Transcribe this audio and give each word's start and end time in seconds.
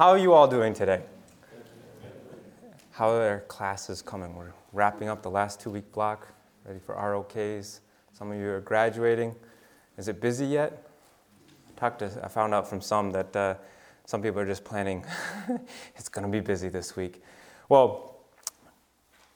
how 0.00 0.08
are 0.08 0.16
you 0.16 0.32
all 0.32 0.48
doing 0.48 0.72
today? 0.72 1.02
How 2.92 3.10
are 3.10 3.40
classes 3.48 4.00
coming? 4.00 4.34
We're 4.34 4.54
wrapping 4.72 5.10
up 5.10 5.22
the 5.22 5.30
last 5.30 5.60
two 5.60 5.68
week 5.68 5.92
block, 5.92 6.26
ready 6.64 6.78
for 6.78 6.94
ROKs. 6.94 7.80
Some 8.14 8.32
of 8.32 8.38
you 8.38 8.48
are 8.48 8.62
graduating. 8.62 9.36
Is 9.98 10.08
it 10.08 10.18
busy 10.18 10.46
yet? 10.46 10.88
I, 11.68 11.78
talked 11.78 11.98
to, 11.98 12.18
I 12.24 12.28
found 12.28 12.54
out 12.54 12.66
from 12.66 12.80
some 12.80 13.10
that 13.10 13.36
uh, 13.36 13.56
some 14.06 14.22
people 14.22 14.40
are 14.40 14.46
just 14.46 14.64
planning, 14.64 15.04
it's 15.94 16.08
going 16.08 16.24
to 16.24 16.32
be 16.32 16.40
busy 16.40 16.70
this 16.70 16.96
week. 16.96 17.22
Well, 17.68 18.22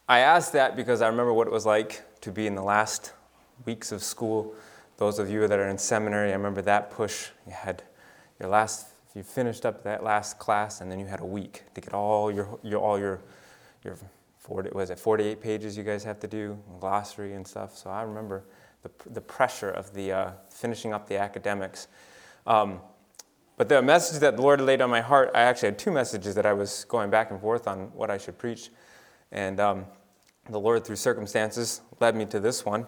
I 0.08 0.20
asked 0.20 0.54
that 0.54 0.76
because 0.76 1.02
I 1.02 1.08
remember 1.08 1.34
what 1.34 1.46
it 1.46 1.52
was 1.52 1.66
like 1.66 2.20
to 2.22 2.32
be 2.32 2.46
in 2.46 2.54
the 2.54 2.64
last 2.64 3.12
weeks 3.66 3.92
of 3.92 4.02
school. 4.02 4.54
Those 4.96 5.18
of 5.18 5.28
you 5.28 5.46
that 5.46 5.58
are 5.58 5.68
in 5.68 5.76
seminary, 5.76 6.30
I 6.30 6.36
remember 6.36 6.62
that 6.62 6.90
push. 6.90 7.28
You 7.46 7.52
had 7.52 7.82
your 8.40 8.48
last, 8.48 8.93
you 9.14 9.22
finished 9.22 9.64
up 9.64 9.84
that 9.84 10.02
last 10.02 10.38
class, 10.38 10.80
and 10.80 10.90
then 10.90 10.98
you 10.98 11.06
had 11.06 11.20
a 11.20 11.26
week 11.26 11.62
to 11.74 11.80
get 11.80 11.94
all 11.94 12.32
your, 12.32 12.59
your 12.62 12.80
all 12.80 12.98
your, 12.98 13.20
your 13.84 13.96
40, 14.38 14.70
was 14.70 14.91
it 14.91 14.98
48 14.98 15.41
pages 15.41 15.77
you 15.77 15.84
guys 15.84 16.05
have 16.05 16.20
to 16.20 16.27
do, 16.27 16.59
glossary 16.80 17.34
and 17.34 17.46
stuff. 17.46 17.77
So 17.77 17.91
I 17.91 18.02
remember 18.02 18.45
the, 18.82 18.91
the 19.10 19.20
pressure 19.20 19.70
of 19.70 19.92
the 19.95 20.12
uh, 20.12 20.30
finishing 20.50 20.92
up 20.92 21.08
the 21.08 21.16
academics. 21.16 21.88
Um, 22.46 22.80
but 23.56 23.69
the 23.69 23.80
message 23.80 24.20
that 24.20 24.36
the 24.36 24.42
Lord 24.42 24.60
laid 24.60 24.80
on 24.80 24.91
my 24.91 25.00
heart, 25.00 25.30
I 25.34 25.42
actually 25.42 25.69
had 25.69 25.78
two 25.78 25.92
messages 25.92 26.34
that 26.34 26.44
I 26.44 26.52
was 26.52 26.84
going 26.84 27.08
back 27.08 27.30
and 27.30 27.41
forth 27.41 27.69
on 27.69 27.92
what 27.94 28.10
I 28.10 28.19
should 28.19 28.36
preach. 28.36 28.70
And 29.30 29.60
um, 29.60 29.86
the 30.50 30.58
Lord, 30.58 30.84
through 30.84 30.96
circumstances, 30.96 31.80
led 32.00 32.16
me 32.16 32.27
to 32.27 32.41
this 32.41 32.64
one. 32.64 32.86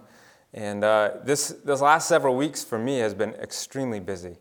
And 0.52 0.84
uh, 0.84 1.12
this, 1.24 1.48
this 1.64 1.80
last 1.80 2.08
several 2.08 2.36
weeks 2.36 2.64
for 2.64 2.78
me 2.78 2.98
has 2.98 3.14
been 3.14 3.34
extremely 3.34 4.00
busy. 4.00 4.36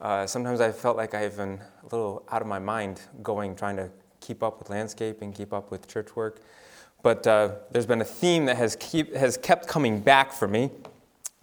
Uh, 0.00 0.26
sometimes 0.26 0.62
I 0.62 0.72
felt 0.72 0.96
like 0.96 1.12
I've 1.12 1.36
been 1.36 1.60
a 1.82 1.84
little 1.94 2.22
out 2.30 2.40
of 2.40 2.48
my 2.48 2.58
mind 2.58 3.02
going, 3.22 3.54
trying 3.54 3.76
to 3.76 3.90
keep 4.20 4.42
up 4.42 4.58
with 4.58 4.70
landscaping, 4.70 5.32
keep 5.32 5.52
up 5.52 5.70
with 5.70 5.86
church 5.88 6.16
work. 6.16 6.40
But 7.02 7.26
uh, 7.26 7.56
there's 7.70 7.84
been 7.84 8.00
a 8.00 8.06
theme 8.06 8.46
that 8.46 8.56
has, 8.56 8.76
keep, 8.76 9.14
has 9.14 9.36
kept 9.36 9.68
coming 9.68 10.00
back 10.00 10.32
for 10.32 10.48
me. 10.48 10.70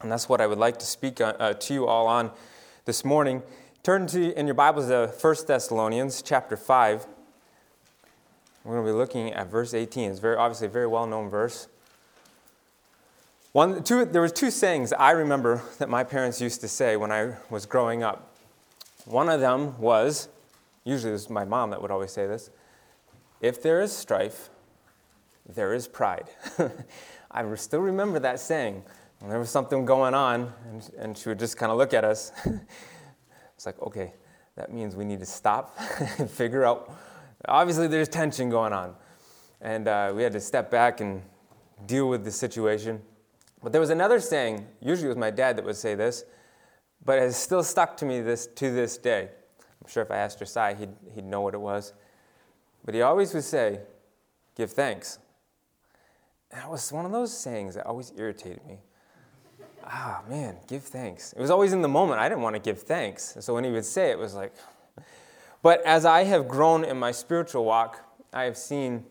And 0.02 0.12
that's 0.12 0.28
what 0.28 0.42
I 0.42 0.48
would 0.48 0.58
like 0.58 0.78
to 0.80 0.86
speak 0.88 1.22
uh, 1.22 1.34
uh, 1.40 1.54
to 1.54 1.74
you 1.74 1.86
all 1.86 2.08
on 2.08 2.32
this 2.86 3.06
morning. 3.06 3.44
Turn 3.84 4.08
to 4.08 4.34
in 4.38 4.48
your 4.48 4.56
Bibles 4.56 4.88
to 4.88 5.14
1 5.20 5.36
Thessalonians 5.48 6.24
chapter 6.24 6.58
5. 6.58 7.06
We're 8.64 8.74
going 8.74 8.86
to 8.86 8.92
be 8.92 8.98
looking 8.98 9.34
at 9.34 9.52
verse 9.52 9.76
18. 9.76 10.10
It's 10.10 10.20
very 10.20 10.36
obviously 10.36 10.68
a 10.68 10.72
very 10.72 10.88
well-known 10.88 11.30
verse. 11.30 11.68
One, 13.52 13.84
two, 13.84 14.06
there 14.06 14.22
was 14.22 14.32
two 14.32 14.52
sayings 14.52 14.94
I 14.94 15.12
remember 15.12 15.62
that 15.78 15.90
my 15.90 16.04
parents 16.04 16.42
used 16.42 16.62
to 16.62 16.68
say 16.68 16.98
when 16.98 17.12
I 17.12 17.36
was 17.50 17.68
growing 17.68 18.02
up. 18.02 18.34
One 19.08 19.30
of 19.30 19.40
them 19.40 19.80
was, 19.80 20.30
usually 20.84 21.12
it 21.12 21.14
was 21.14 21.30
my 21.30 21.46
mom 21.46 21.72
that 21.72 21.82
would 21.82 21.92
always 21.92 22.12
say 22.12 22.28
this, 22.28 22.50
if 23.42 23.62
there 23.62 23.82
is 23.82 23.92
strife, 23.92 24.50
there 25.48 25.74
is 25.74 25.88
pride. 25.88 26.30
I 27.32 27.56
still 27.56 27.82
remember 27.82 28.20
that 28.20 28.40
saying. 28.40 28.84
When 29.20 29.30
there 29.30 29.40
was 29.40 29.50
something 29.50 29.86
going 29.86 30.14
on, 30.14 30.54
and, 30.70 30.90
and 31.00 31.18
she 31.18 31.30
would 31.30 31.40
just 31.40 31.58
kind 31.58 31.72
of 31.72 31.78
look 31.78 31.94
at 31.94 32.04
us. 32.04 32.32
it's 33.56 33.66
like, 33.66 33.82
okay, 33.82 34.14
that 34.56 34.72
means 34.72 34.96
we 34.96 35.06
need 35.06 35.20
to 35.20 35.26
stop 35.26 35.76
and 36.20 36.30
figure 36.30 36.66
out 36.66 36.92
Obviously, 37.46 37.88
there's 37.88 38.10
tension 38.10 38.50
going 38.50 38.74
on. 38.74 38.96
And 39.62 39.88
uh, 39.88 40.12
we 40.16 40.24
had 40.24 40.34
to 40.34 40.40
step 40.40 40.72
back 40.72 41.02
and 41.02 41.22
deal 41.86 42.10
with 42.10 42.24
the 42.24 42.32
situation. 42.32 43.02
But 43.64 43.72
there 43.72 43.82
was 43.82 43.90
another 43.90 44.20
saying, 44.20 44.68
usually 44.82 45.06
it 45.06 45.10
was 45.10 45.18
my 45.18 45.32
dad 45.32 45.58
that 45.58 45.66
would 45.66 45.76
say 45.76 45.96
this, 45.96 46.26
but 47.08 47.20
it 47.20 47.22
has 47.22 47.38
still 47.38 47.64
stuck 47.64 47.96
to 47.96 48.06
me 48.06 48.20
this, 48.20 48.48
to 48.48 48.70
this 48.70 48.98
day. 48.98 49.30
I'm 49.82 49.90
sure 49.90 50.04
if 50.04 50.12
I 50.12 50.18
asked 50.18 50.40
Josiah, 50.40 50.76
he'd, 50.76 50.90
he'd 51.16 51.24
know 51.24 51.40
what 51.40 51.54
it 51.54 51.62
was. 51.62 51.94
But 52.84 52.96
he 52.96 53.02
always 53.02 53.34
would 53.34 53.46
say, 53.46 53.80
give 54.58 54.72
thanks. 54.72 55.18
And 56.52 56.62
that 56.62 56.70
was 56.70 56.92
one 56.92 57.06
of 57.06 57.14
those 57.14 57.36
sayings 57.36 57.76
that 57.76 57.86
always 57.86 58.12
irritated 58.18 58.60
me. 58.68 58.80
Ah, 59.86 60.22
man, 60.30 60.58
give 60.68 60.84
thanks. 60.84 61.32
It 61.32 61.40
was 61.40 61.50
always 61.50 61.72
in 61.72 61.82
the 61.82 61.88
moment. 61.88 62.20
I 62.20 62.28
didn't 62.28 62.42
want 62.42 62.58
to 62.58 62.62
give 62.62 62.82
thanks. 62.82 63.38
So 63.40 63.54
when 63.54 63.64
he 63.64 63.72
would 63.72 63.86
say 63.86 64.10
it, 64.10 64.14
it 64.14 64.20
was 64.20 64.36
like, 64.36 64.54
but 65.64 65.82
as 65.86 66.04
I 66.04 66.26
have 66.26 66.50
grown 66.50 66.84
in 66.84 67.00
my 67.00 67.14
spiritual 67.14 67.64
walk, 67.64 68.04
I 68.34 68.44
have 68.44 68.58
seen 68.58 69.06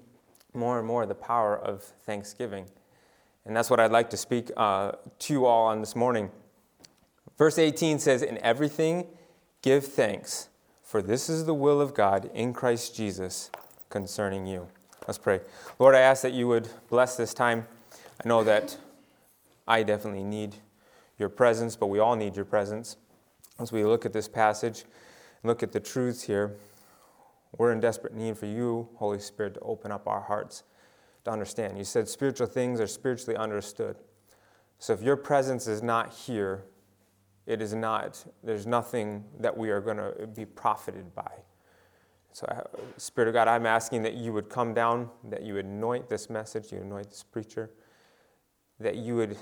more 0.52 0.78
and 0.78 0.86
more 0.86 1.06
the 1.06 1.14
power 1.14 1.56
of 1.58 1.82
thanksgiving. 2.04 2.66
And 3.46 3.56
that's 3.56 3.70
what 3.70 3.80
I'd 3.80 3.90
like 3.90 4.10
to 4.10 4.18
speak 4.18 4.50
uh, 4.54 4.92
to 5.20 5.32
you 5.32 5.46
all 5.46 5.68
on 5.68 5.80
this 5.80 5.96
morning. 5.96 6.30
Verse 7.38 7.58
18 7.58 7.98
says, 7.98 8.22
In 8.22 8.38
everything 8.38 9.06
give 9.62 9.84
thanks, 9.84 10.48
for 10.82 11.02
this 11.02 11.28
is 11.28 11.44
the 11.44 11.54
will 11.54 11.80
of 11.80 11.94
God 11.94 12.30
in 12.32 12.52
Christ 12.52 12.96
Jesus 12.96 13.50
concerning 13.90 14.46
you. 14.46 14.68
Let's 15.06 15.18
pray. 15.18 15.40
Lord, 15.78 15.94
I 15.94 16.00
ask 16.00 16.22
that 16.22 16.32
you 16.32 16.48
would 16.48 16.68
bless 16.88 17.16
this 17.16 17.34
time. 17.34 17.66
I 18.24 18.28
know 18.28 18.42
that 18.44 18.76
I 19.68 19.82
definitely 19.82 20.24
need 20.24 20.56
your 21.18 21.28
presence, 21.28 21.76
but 21.76 21.86
we 21.86 21.98
all 21.98 22.16
need 22.16 22.36
your 22.36 22.44
presence. 22.44 22.96
As 23.58 23.72
we 23.72 23.84
look 23.84 24.04
at 24.04 24.12
this 24.12 24.28
passage, 24.28 24.84
look 25.42 25.62
at 25.62 25.72
the 25.72 25.80
truths 25.80 26.22
here, 26.22 26.56
we're 27.56 27.72
in 27.72 27.80
desperate 27.80 28.14
need 28.14 28.36
for 28.36 28.46
you, 28.46 28.88
Holy 28.96 29.18
Spirit, 29.18 29.54
to 29.54 29.60
open 29.60 29.90
up 29.90 30.06
our 30.06 30.20
hearts 30.20 30.64
to 31.24 31.30
understand. 31.30 31.78
You 31.78 31.84
said 31.84 32.08
spiritual 32.08 32.46
things 32.46 32.80
are 32.80 32.86
spiritually 32.86 33.36
understood. 33.36 33.96
So 34.78 34.92
if 34.92 35.02
your 35.02 35.16
presence 35.16 35.66
is 35.66 35.82
not 35.82 36.12
here, 36.12 36.64
it 37.46 37.62
is 37.62 37.74
not, 37.74 38.24
there's 38.42 38.66
nothing 38.66 39.24
that 39.38 39.56
we 39.56 39.70
are 39.70 39.80
going 39.80 39.98
to 39.98 40.26
be 40.26 40.44
profited 40.44 41.14
by. 41.14 41.30
So, 42.32 42.46
uh, 42.48 42.62
Spirit 42.98 43.28
of 43.28 43.34
God, 43.34 43.48
I'm 43.48 43.64
asking 43.66 44.02
that 44.02 44.14
you 44.14 44.32
would 44.32 44.50
come 44.50 44.74
down, 44.74 45.08
that 45.30 45.42
you 45.42 45.54
would 45.54 45.64
anoint 45.64 46.08
this 46.08 46.28
message, 46.28 46.72
you 46.72 46.78
anoint 46.78 47.08
this 47.08 47.22
preacher, 47.22 47.70
that 48.78 48.96
you 48.96 49.16
would 49.16 49.38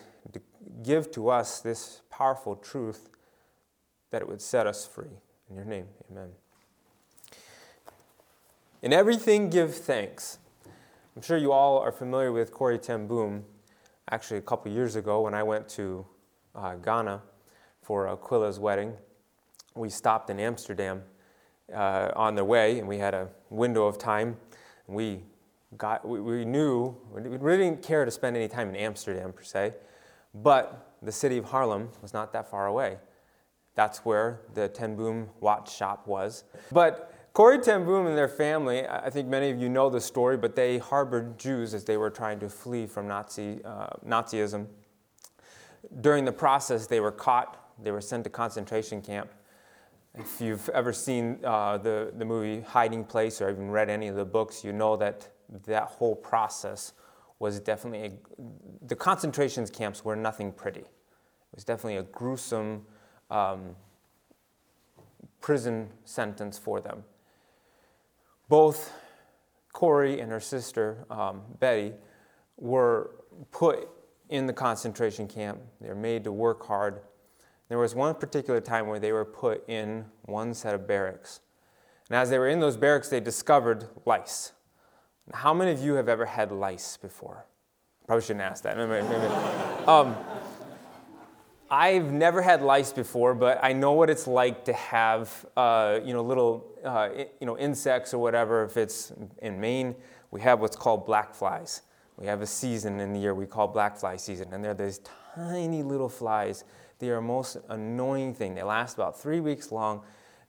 give 0.84 1.10
to 1.10 1.28
us 1.28 1.60
this 1.60 2.02
powerful 2.08 2.54
truth, 2.54 3.10
that 4.10 4.22
it 4.22 4.28
would 4.28 4.40
set 4.40 4.66
us 4.66 4.86
free. 4.86 5.18
In 5.50 5.56
your 5.56 5.64
name, 5.64 5.86
amen. 6.10 6.28
In 8.80 8.92
everything, 8.92 9.50
give 9.50 9.74
thanks. 9.74 10.38
I'm 11.16 11.22
sure 11.22 11.36
you 11.36 11.52
all 11.52 11.78
are 11.78 11.90
familiar 11.90 12.32
with 12.32 12.52
Corrie 12.52 12.78
ten 12.78 13.06
Boom. 13.06 13.44
Actually, 14.10 14.38
a 14.38 14.42
couple 14.42 14.70
years 14.70 14.94
ago, 14.94 15.22
when 15.22 15.34
I 15.34 15.42
went 15.42 15.68
to 15.70 16.06
uh, 16.54 16.74
Ghana 16.76 17.22
for 17.84 18.08
Aquila's 18.08 18.58
wedding, 18.58 18.94
we 19.74 19.90
stopped 19.90 20.30
in 20.30 20.40
Amsterdam 20.40 21.02
uh, 21.72 22.10
on 22.16 22.34
the 22.34 22.44
way, 22.44 22.78
and 22.78 22.88
we 22.88 22.98
had 22.98 23.12
a 23.12 23.28
window 23.50 23.86
of 23.86 23.98
time. 23.98 24.38
We 24.86 25.20
got, 25.76 26.06
we, 26.06 26.20
we 26.20 26.44
knew 26.46 26.96
we 27.12 27.20
really 27.36 27.64
didn't 27.64 27.82
care 27.82 28.04
to 28.04 28.10
spend 28.10 28.36
any 28.36 28.48
time 28.48 28.70
in 28.70 28.76
Amsterdam 28.76 29.32
per 29.32 29.42
se, 29.42 29.74
but 30.34 30.96
the 31.02 31.12
city 31.12 31.36
of 31.36 31.44
Haarlem 31.44 31.88
was 32.00 32.14
not 32.14 32.32
that 32.32 32.50
far 32.50 32.66
away. 32.66 32.96
That's 33.74 33.98
where 33.98 34.40
the 34.54 34.68
Ten 34.68 34.96
Boom 34.96 35.28
watch 35.40 35.74
shop 35.74 36.06
was. 36.06 36.44
But 36.72 37.12
Corrie 37.34 37.58
Ten 37.58 37.84
Boom 37.84 38.06
and 38.06 38.16
their 38.16 38.28
family, 38.28 38.86
I 38.86 39.10
think 39.10 39.28
many 39.28 39.50
of 39.50 39.60
you 39.60 39.68
know 39.68 39.90
the 39.90 40.00
story, 40.00 40.36
but 40.36 40.54
they 40.54 40.78
harbored 40.78 41.38
Jews 41.38 41.74
as 41.74 41.84
they 41.84 41.96
were 41.96 42.10
trying 42.10 42.38
to 42.40 42.48
flee 42.48 42.86
from 42.86 43.08
Nazi, 43.08 43.60
uh, 43.64 43.88
Nazism. 44.06 44.68
During 46.00 46.24
the 46.24 46.32
process, 46.32 46.86
they 46.86 47.00
were 47.00 47.12
caught, 47.12 47.63
they 47.82 47.90
were 47.90 48.00
sent 48.00 48.24
to 48.24 48.30
concentration 48.30 49.02
camp. 49.02 49.30
If 50.14 50.40
you've 50.40 50.68
ever 50.68 50.92
seen 50.92 51.38
uh, 51.44 51.78
the, 51.78 52.12
the 52.16 52.24
movie 52.24 52.60
Hiding 52.60 53.04
Place 53.04 53.40
or 53.40 53.50
even 53.50 53.70
read 53.70 53.90
any 53.90 54.08
of 54.08 54.16
the 54.16 54.24
books, 54.24 54.64
you 54.64 54.72
know 54.72 54.96
that 54.96 55.28
that 55.66 55.84
whole 55.84 56.14
process 56.14 56.92
was 57.38 57.58
definitely, 57.60 58.06
a, 58.06 58.12
the 58.86 58.94
concentration 58.94 59.66
camps 59.66 60.04
were 60.04 60.16
nothing 60.16 60.52
pretty. 60.52 60.80
It 60.80 61.54
was 61.54 61.64
definitely 61.64 61.96
a 61.96 62.04
gruesome, 62.04 62.86
um, 63.30 63.76
prison 65.40 65.90
sentence 66.04 66.58
for 66.58 66.80
them. 66.80 67.04
Both 68.48 68.92
Corrie 69.74 70.20
and 70.20 70.30
her 70.30 70.40
sister, 70.40 71.04
um, 71.10 71.42
Betty, 71.58 71.92
were 72.56 73.10
put 73.50 73.88
in 74.30 74.46
the 74.46 74.52
concentration 74.52 75.28
camp. 75.28 75.60
They 75.80 75.88
were 75.88 75.94
made 75.94 76.24
to 76.24 76.32
work 76.32 76.64
hard. 76.64 77.00
There 77.74 77.80
was 77.80 77.96
one 77.96 78.14
particular 78.14 78.60
time 78.60 78.86
where 78.86 79.00
they 79.00 79.10
were 79.10 79.24
put 79.24 79.68
in 79.68 80.04
one 80.26 80.54
set 80.54 80.76
of 80.76 80.86
barracks. 80.86 81.40
And 82.08 82.16
as 82.16 82.30
they 82.30 82.38
were 82.38 82.46
in 82.46 82.60
those 82.60 82.76
barracks, 82.76 83.08
they 83.08 83.18
discovered 83.18 83.88
lice. 84.06 84.52
How 85.32 85.52
many 85.52 85.72
of 85.72 85.80
you 85.80 85.94
have 85.94 86.08
ever 86.08 86.24
had 86.24 86.52
lice 86.52 86.96
before? 86.96 87.46
Probably 88.06 88.22
shouldn't 88.22 88.42
ask 88.42 88.62
that. 88.62 88.78
um, 89.88 90.14
I've 91.68 92.12
never 92.12 92.42
had 92.42 92.62
lice 92.62 92.92
before, 92.92 93.34
but 93.34 93.58
I 93.60 93.72
know 93.72 93.90
what 93.90 94.08
it's 94.08 94.28
like 94.28 94.64
to 94.66 94.72
have, 94.72 95.44
uh, 95.56 95.98
you 96.04 96.12
know, 96.12 96.22
little, 96.22 96.78
uh, 96.84 97.08
you 97.40 97.46
know, 97.48 97.58
insects 97.58 98.14
or 98.14 98.18
whatever. 98.18 98.62
If 98.62 98.76
it's 98.76 99.12
in 99.42 99.60
Maine, 99.60 99.96
we 100.30 100.40
have 100.42 100.60
what's 100.60 100.76
called 100.76 101.06
black 101.06 101.34
flies. 101.34 101.82
We 102.18 102.28
have 102.28 102.40
a 102.40 102.46
season 102.46 103.00
in 103.00 103.12
the 103.12 103.18
year 103.18 103.34
we 103.34 103.46
call 103.46 103.66
black 103.66 103.96
fly 103.96 104.14
season, 104.14 104.52
and 104.52 104.64
they're 104.64 104.74
these 104.74 105.00
tiny 105.34 105.82
little 105.82 106.08
flies. 106.08 106.62
They 106.98 107.10
are 107.10 107.20
most 107.20 107.56
annoying 107.68 108.34
thing. 108.34 108.54
They 108.54 108.62
last 108.62 108.94
about 108.94 109.20
three 109.20 109.40
weeks 109.40 109.72
long, 109.72 110.02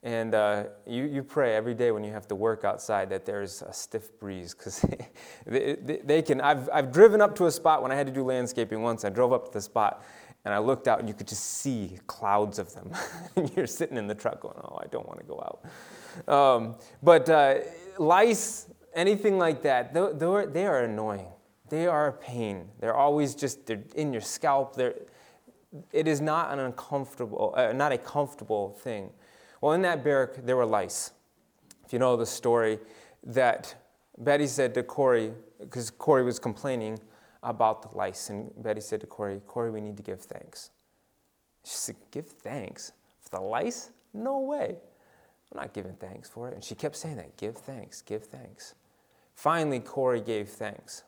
And 0.03 0.35
uh, 0.35 0.65
you, 0.85 1.05
you 1.05 1.23
pray 1.23 1.55
every 1.55 1.73
day 1.73 1.91
when 1.91 2.03
you 2.03 2.11
have 2.11 2.27
to 2.27 2.35
work 2.35 2.63
outside 2.63 3.09
that 3.09 3.25
there's 3.25 3.61
a 3.63 3.73
stiff 3.73 4.17
breeze 4.19 4.53
because 4.53 4.81
they, 5.45 5.75
they, 5.75 5.97
they, 6.03 6.21
can. 6.21 6.41
I've, 6.41 6.69
I've 6.71 6.91
driven 6.91 7.21
up 7.21 7.35
to 7.37 7.47
a 7.47 7.51
spot 7.51 7.81
when 7.81 7.91
I 7.91 7.95
had 7.95 8.05
to 8.07 8.13
do 8.13 8.23
landscaping 8.23 8.81
once. 8.81 9.03
I 9.03 9.09
drove 9.09 9.33
up 9.33 9.45
to 9.45 9.51
the 9.51 9.61
spot 9.61 10.03
and 10.45 10.53
I 10.53 10.59
looked 10.59 10.87
out 10.87 10.99
and 10.99 11.07
you 11.07 11.15
could 11.15 11.27
just 11.27 11.43
see 11.43 11.97
clouds 12.05 12.59
of 12.59 12.73
them. 12.73 12.91
and 13.35 13.51
you're 13.55 13.67
sitting 13.67 13.97
in 13.97 14.05
the 14.05 14.15
truck 14.15 14.39
going, 14.39 14.55
oh, 14.63 14.79
I 14.81 14.87
don't 14.87 15.07
want 15.07 15.19
to 15.19 15.25
go 15.25 15.41
out. 15.41 16.33
Um, 16.33 16.75
but 17.01 17.27
uh, 17.27 17.55
lice, 17.97 18.67
anything 18.93 19.39
like 19.39 19.63
that, 19.63 19.93
they're, 19.93 20.45
they 20.45 20.67
are 20.67 20.83
annoying. 20.83 21.27
They 21.69 21.87
are 21.87 22.07
a 22.07 22.13
pain. 22.13 22.69
They're 22.79 22.95
always 22.95 23.33
just 23.33 23.65
they're 23.65 23.83
in 23.95 24.13
your 24.13 24.21
scalp. 24.21 24.75
They're, 24.75 24.93
it 25.91 26.07
is 26.07 26.21
not 26.21 26.51
an 26.51 26.59
uncomfortable, 26.59 27.53
uh, 27.55 27.71
not 27.73 27.91
a 27.91 27.97
comfortable 27.97 28.71
thing. 28.81 29.11
Well, 29.61 29.73
in 29.73 29.81
that 29.83 30.03
barrack, 30.03 30.45
there 30.45 30.55
were 30.55 30.65
lice. 30.65 31.11
If 31.85 31.93
you 31.93 31.99
know 31.99 32.15
the 32.15 32.25
story, 32.25 32.79
that 33.23 33.75
Betty 34.17 34.47
said 34.47 34.73
to 34.75 34.83
Corrie, 34.83 35.33
because 35.59 35.89
Corrie 35.89 36.23
was 36.23 36.39
complaining 36.39 36.99
about 37.43 37.81
the 37.81 37.97
lice, 37.97 38.29
and 38.29 38.51
Betty 38.61 38.81
said 38.81 39.01
to 39.01 39.07
Corrie, 39.07 39.41
Corrie, 39.47 39.71
we 39.71 39.81
need 39.81 39.97
to 39.97 40.03
give 40.03 40.21
thanks. 40.21 40.71
She 41.63 41.73
said, 41.73 41.95
Give 42.11 42.25
thanks? 42.25 42.91
For 43.21 43.37
the 43.37 43.41
lice? 43.41 43.91
No 44.13 44.39
way. 44.39 44.77
I'm 45.51 45.61
not 45.61 45.73
giving 45.73 45.93
thanks 45.93 46.29
for 46.29 46.49
it. 46.49 46.53
And 46.53 46.63
she 46.63 46.75
kept 46.75 46.95
saying 46.95 47.17
that 47.17 47.37
give 47.37 47.57
thanks, 47.57 48.01
give 48.01 48.23
thanks. 48.23 48.75
Finally, 49.35 49.81
Corrie 49.81 50.21
gave 50.21 50.49
thanks. 50.49 51.03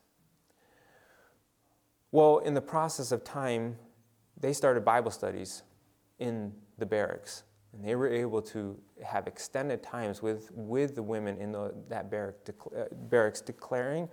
Well, 2.11 2.39
in 2.39 2.53
the 2.53 2.61
process 2.61 3.11
of 3.11 3.23
time, 3.23 3.77
they 4.39 4.53
started 4.53 4.85
Bible 4.85 5.11
studies 5.11 5.63
in 6.19 6.53
the 6.77 6.85
barracks. 6.85 7.43
And 7.73 7.83
they 7.83 7.95
were 7.95 8.07
able 8.07 8.41
to 8.43 8.77
have 9.03 9.27
extended 9.27 9.83
times 9.83 10.21
with, 10.21 10.49
with 10.51 10.95
the 10.95 11.03
women 11.03 11.37
in 11.37 11.51
the, 11.51 11.73
that 11.89 12.09
barrack, 12.09 12.35
uh, 12.75 12.83
barracks 12.91 13.41
declaring 13.41 14.09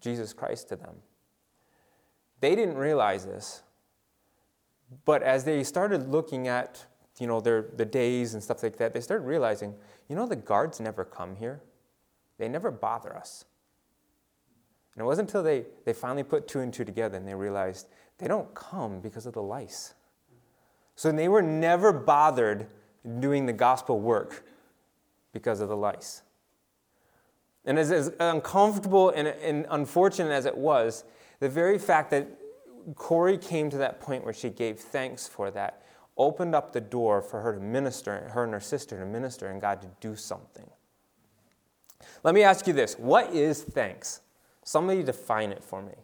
Jesus 0.00 0.32
Christ 0.32 0.68
to 0.70 0.76
them. 0.76 0.96
They 2.40 2.54
didn't 2.54 2.76
realize 2.76 3.24
this, 3.24 3.62
but 5.04 5.22
as 5.22 5.44
they 5.44 5.62
started 5.64 6.08
looking 6.08 6.48
at 6.48 6.84
you 7.18 7.26
know, 7.26 7.40
their, 7.40 7.66
the 7.76 7.84
days 7.84 8.34
and 8.34 8.42
stuff 8.42 8.62
like 8.62 8.76
that, 8.78 8.92
they 8.92 9.00
started 9.00 9.24
realizing, 9.24 9.74
you 10.08 10.16
know, 10.16 10.26
the 10.26 10.36
guards 10.36 10.80
never 10.80 11.04
come 11.04 11.36
here. 11.36 11.62
They 12.38 12.48
never 12.48 12.70
bother 12.70 13.16
us. 13.16 13.44
And 14.94 15.02
it 15.02 15.04
wasn't 15.04 15.28
until 15.28 15.42
they, 15.42 15.64
they 15.84 15.92
finally 15.92 16.24
put 16.24 16.48
two 16.48 16.60
and 16.60 16.72
two 16.72 16.84
together 16.84 17.16
and 17.16 17.26
they 17.26 17.34
realized 17.34 17.88
they 18.18 18.28
don't 18.28 18.54
come 18.54 19.00
because 19.00 19.26
of 19.26 19.34
the 19.34 19.42
lice. 19.42 19.94
So 20.96 21.10
they 21.10 21.28
were 21.28 21.42
never 21.42 21.92
bothered 21.92 22.66
doing 23.18 23.46
the 23.46 23.52
gospel 23.52 24.00
work 24.00 24.44
because 25.32 25.60
of 25.60 25.68
the 25.68 25.76
lice. 25.76 26.22
And 27.64 27.78
as, 27.78 27.90
as 27.90 28.12
uncomfortable 28.20 29.10
and, 29.10 29.28
and 29.28 29.66
unfortunate 29.70 30.30
as 30.30 30.46
it 30.46 30.56
was, 30.56 31.04
the 31.40 31.48
very 31.48 31.78
fact 31.78 32.10
that 32.10 32.28
Corrie 32.94 33.38
came 33.38 33.70
to 33.70 33.78
that 33.78 34.00
point 34.00 34.24
where 34.24 34.34
she 34.34 34.50
gave 34.50 34.78
thanks 34.78 35.26
for 35.26 35.50
that 35.50 35.82
opened 36.16 36.54
up 36.54 36.72
the 36.72 36.80
door 36.80 37.20
for 37.20 37.40
her 37.40 37.54
to 37.54 37.60
minister, 37.60 38.28
her 38.32 38.44
and 38.44 38.52
her 38.52 38.60
sister 38.60 38.98
to 38.98 39.06
minister, 39.06 39.48
and 39.48 39.60
God 39.60 39.80
to 39.82 39.88
do 40.00 40.14
something. 40.14 40.68
Let 42.22 42.34
me 42.34 42.42
ask 42.42 42.66
you 42.66 42.72
this 42.72 42.94
what 42.98 43.32
is 43.32 43.62
thanks? 43.62 44.20
Somebody 44.62 45.02
define 45.02 45.50
it 45.50 45.64
for 45.64 45.82
me. 45.82 45.94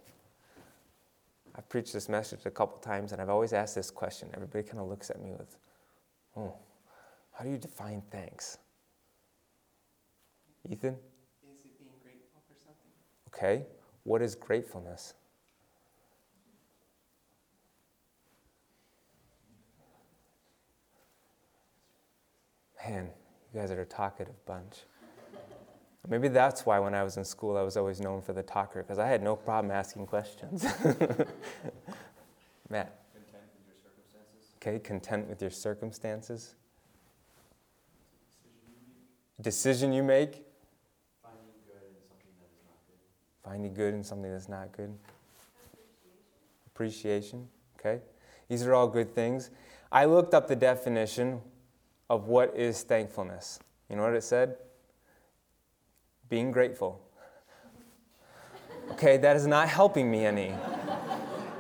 I've 1.56 1.68
preached 1.68 1.92
this 1.92 2.08
message 2.08 2.46
a 2.46 2.50
couple 2.50 2.78
times 2.78 3.12
and 3.12 3.20
I've 3.20 3.28
always 3.28 3.52
asked 3.52 3.74
this 3.74 3.90
question. 3.90 4.30
Everybody 4.34 4.64
kind 4.64 4.78
of 4.78 4.88
looks 4.88 5.10
at 5.10 5.20
me 5.20 5.32
with, 5.32 5.56
oh, 6.36 6.54
how 7.32 7.44
do 7.44 7.50
you 7.50 7.58
define 7.58 8.02
thanks? 8.10 8.58
Ethan? 10.68 10.94
Is 10.94 11.64
it 11.64 11.78
being 11.78 11.90
grateful 12.02 12.42
for 12.46 12.54
something? 12.64 12.90
Okay. 13.28 13.66
What 14.04 14.22
is 14.22 14.34
gratefulness? 14.34 15.14
Man, 22.90 23.10
you 23.54 23.60
guys 23.60 23.70
are 23.70 23.80
a 23.80 23.86
talkative 23.86 24.44
bunch. 24.46 24.84
Maybe 26.08 26.28
that's 26.28 26.64
why 26.66 26.78
when 26.78 26.94
I 26.94 27.02
was 27.02 27.16
in 27.16 27.24
school 27.24 27.56
I 27.56 27.62
was 27.62 27.76
always 27.76 28.00
known 28.00 28.22
for 28.22 28.32
the 28.32 28.42
talker, 28.42 28.82
because 28.82 28.98
I 28.98 29.06
had 29.06 29.22
no 29.22 29.36
problem 29.36 29.70
asking 29.70 30.06
questions. 30.06 30.62
Matt. 32.68 32.96
Content 33.12 33.44
with 33.56 33.66
your 33.66 33.76
circumstances. 33.82 34.54
Okay, 34.56 34.78
content 34.78 35.28
with 35.28 35.42
your 35.42 35.50
circumstances. 35.50 36.54
Decision 39.40 39.92
you 39.92 40.02
make. 40.02 40.44
Finding 41.22 41.52
good 41.66 41.82
in 41.84 41.94
something 42.04 42.32
that 42.40 42.46
is 42.46 42.58
not 42.64 42.78
good. 42.86 42.98
Finding 43.44 43.74
good 43.74 43.94
in 43.94 44.04
something 44.04 44.32
that's 44.32 44.48
not 44.48 44.72
good. 44.72 44.92
Appreciation. 46.66 47.48
Okay? 47.78 48.00
These 48.48 48.66
are 48.66 48.74
all 48.74 48.88
good 48.88 49.14
things. 49.14 49.50
I 49.92 50.04
looked 50.04 50.34
up 50.34 50.46
the 50.48 50.56
definition 50.56 51.40
of 52.08 52.26
what 52.26 52.56
is 52.56 52.82
thankfulness. 52.82 53.60
You 53.88 53.96
know 53.96 54.02
what 54.02 54.14
it 54.14 54.24
said? 54.24 54.56
Being 56.30 56.52
grateful. 56.52 57.00
Okay, 58.92 59.18
that 59.18 59.36
is 59.36 59.46
not 59.46 59.68
helping 59.68 60.10
me 60.10 60.24
any. 60.24 60.54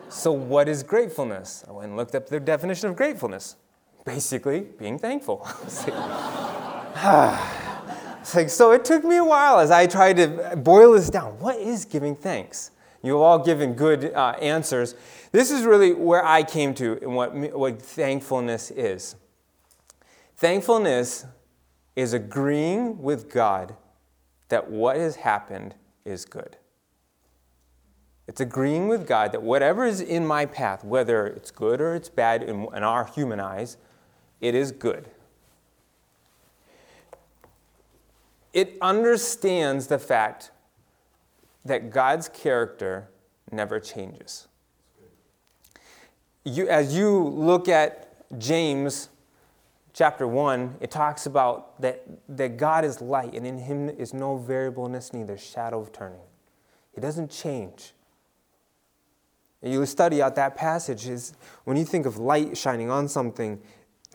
So, 0.08 0.32
what 0.32 0.68
is 0.68 0.82
gratefulness? 0.82 1.64
I 1.68 1.72
went 1.72 1.88
and 1.88 1.96
looked 1.96 2.14
up 2.14 2.28
the 2.28 2.40
definition 2.40 2.88
of 2.88 2.96
gratefulness. 2.96 3.56
Basically, 4.04 4.60
being 4.78 4.98
thankful. 4.98 5.46
like, 8.34 8.48
so 8.48 8.72
it 8.72 8.84
took 8.84 9.04
me 9.04 9.16
a 9.18 9.24
while 9.24 9.58
as 9.58 9.70
I 9.70 9.86
tried 9.86 10.16
to 10.16 10.56
boil 10.56 10.92
this 10.92 11.10
down. 11.10 11.38
What 11.38 11.58
is 11.58 11.84
giving 11.84 12.16
thanks? 12.16 12.70
You've 13.02 13.20
all 13.20 13.38
given 13.38 13.74
good 13.74 14.12
uh, 14.14 14.34
answers. 14.40 14.94
This 15.32 15.50
is 15.50 15.64
really 15.64 15.92
where 15.92 16.24
I 16.24 16.42
came 16.42 16.74
to 16.74 16.98
and 17.02 17.14
what, 17.14 17.34
what 17.34 17.80
thankfulness 17.80 18.70
is. 18.70 19.16
Thankfulness 20.36 21.26
is 21.96 22.12
agreeing 22.14 23.00
with 23.02 23.30
God 23.30 23.76
that 24.50 24.70
what 24.70 24.96
has 24.96 25.16
happened 25.16 25.74
is 26.04 26.24
good. 26.24 26.56
It's 28.28 28.40
agreeing 28.40 28.86
with 28.86 29.08
God 29.08 29.32
that 29.32 29.42
whatever 29.42 29.84
is 29.84 30.00
in 30.00 30.24
my 30.24 30.46
path, 30.46 30.84
whether 30.84 31.26
it's 31.26 31.50
good 31.50 31.80
or 31.80 31.96
it's 31.96 32.08
bad 32.08 32.42
in, 32.44 32.68
in 32.74 32.84
our 32.84 33.06
human 33.06 33.40
eyes, 33.40 33.76
it 34.40 34.54
is 34.54 34.70
good. 34.70 35.10
It 38.52 38.76
understands 38.80 39.88
the 39.88 39.98
fact 39.98 40.50
that 41.64 41.90
God's 41.90 42.28
character 42.28 43.08
never 43.50 43.80
changes. 43.80 44.48
You, 46.44 46.68
as 46.68 46.96
you 46.96 47.18
look 47.18 47.68
at 47.68 48.38
James 48.38 49.08
chapter 50.00 50.26
1, 50.26 50.76
it 50.80 50.90
talks 50.90 51.26
about 51.26 51.78
that, 51.78 52.02
that 52.26 52.56
God 52.56 52.86
is 52.86 53.02
light, 53.02 53.34
and 53.34 53.46
in 53.46 53.58
him 53.58 53.90
is 53.90 54.14
no 54.14 54.38
variableness, 54.38 55.12
neither 55.12 55.36
shadow 55.36 55.78
of 55.78 55.92
turning. 55.92 56.22
He 56.94 57.02
doesn't 57.02 57.30
change. 57.30 57.92
And 59.60 59.70
you 59.70 59.84
study 59.84 60.22
out 60.22 60.36
that 60.36 60.56
passage 60.56 61.06
is 61.06 61.34
when 61.64 61.76
you 61.76 61.84
think 61.84 62.06
of 62.06 62.16
light 62.16 62.56
shining 62.56 62.90
on 62.90 63.08
something, 63.08 63.60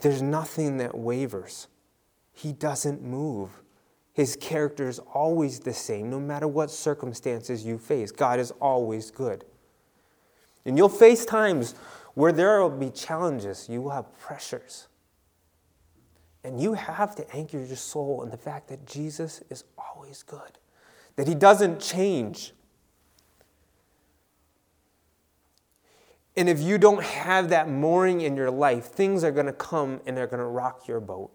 there's 0.01 0.23
nothing 0.23 0.77
that 0.77 0.97
wavers. 0.97 1.67
He 2.33 2.51
doesn't 2.51 3.03
move. 3.03 3.61
His 4.11 4.35
character 4.35 4.89
is 4.89 4.97
always 5.13 5.59
the 5.59 5.73
same, 5.75 6.09
no 6.09 6.19
matter 6.19 6.47
what 6.47 6.71
circumstances 6.71 7.63
you 7.63 7.77
face. 7.77 8.11
God 8.11 8.39
is 8.39 8.49
always 8.59 9.11
good. 9.11 9.45
And 10.65 10.79
you'll 10.79 10.89
face 10.89 11.25
times 11.25 11.75
where 12.15 12.31
there 12.31 12.59
will 12.59 12.71
be 12.71 12.89
challenges, 12.89 13.69
you 13.69 13.83
will 13.83 13.91
have 13.91 14.17
pressures. 14.17 14.87
And 16.45 16.61
you 16.61 16.73
have 16.73 17.15
to 17.15 17.35
anchor 17.35 17.57
your 17.57 17.75
soul 17.75 18.21
in 18.21 18.29
the 18.29 18.37
fact 18.37 18.67
that 18.67 18.85
Jesus 18.85 19.41
is 19.49 19.63
always 19.79 20.21
good, 20.21 20.59
that 21.15 21.27
he 21.27 21.33
doesn't 21.33 21.79
change. 21.79 22.53
And 26.37 26.47
if 26.47 26.61
you 26.61 26.77
don't 26.77 27.01
have 27.01 27.49
that 27.49 27.67
mooring 27.67 28.21
in 28.21 28.37
your 28.37 28.51
life, 28.51 28.85
things 28.85 29.23
are 29.23 29.31
going 29.31 29.47
to 29.47 29.53
come 29.53 30.01
and 30.05 30.15
they're 30.15 30.27
going 30.27 30.39
to 30.39 30.45
rock 30.45 30.87
your 30.87 30.99
boat. 30.99 31.31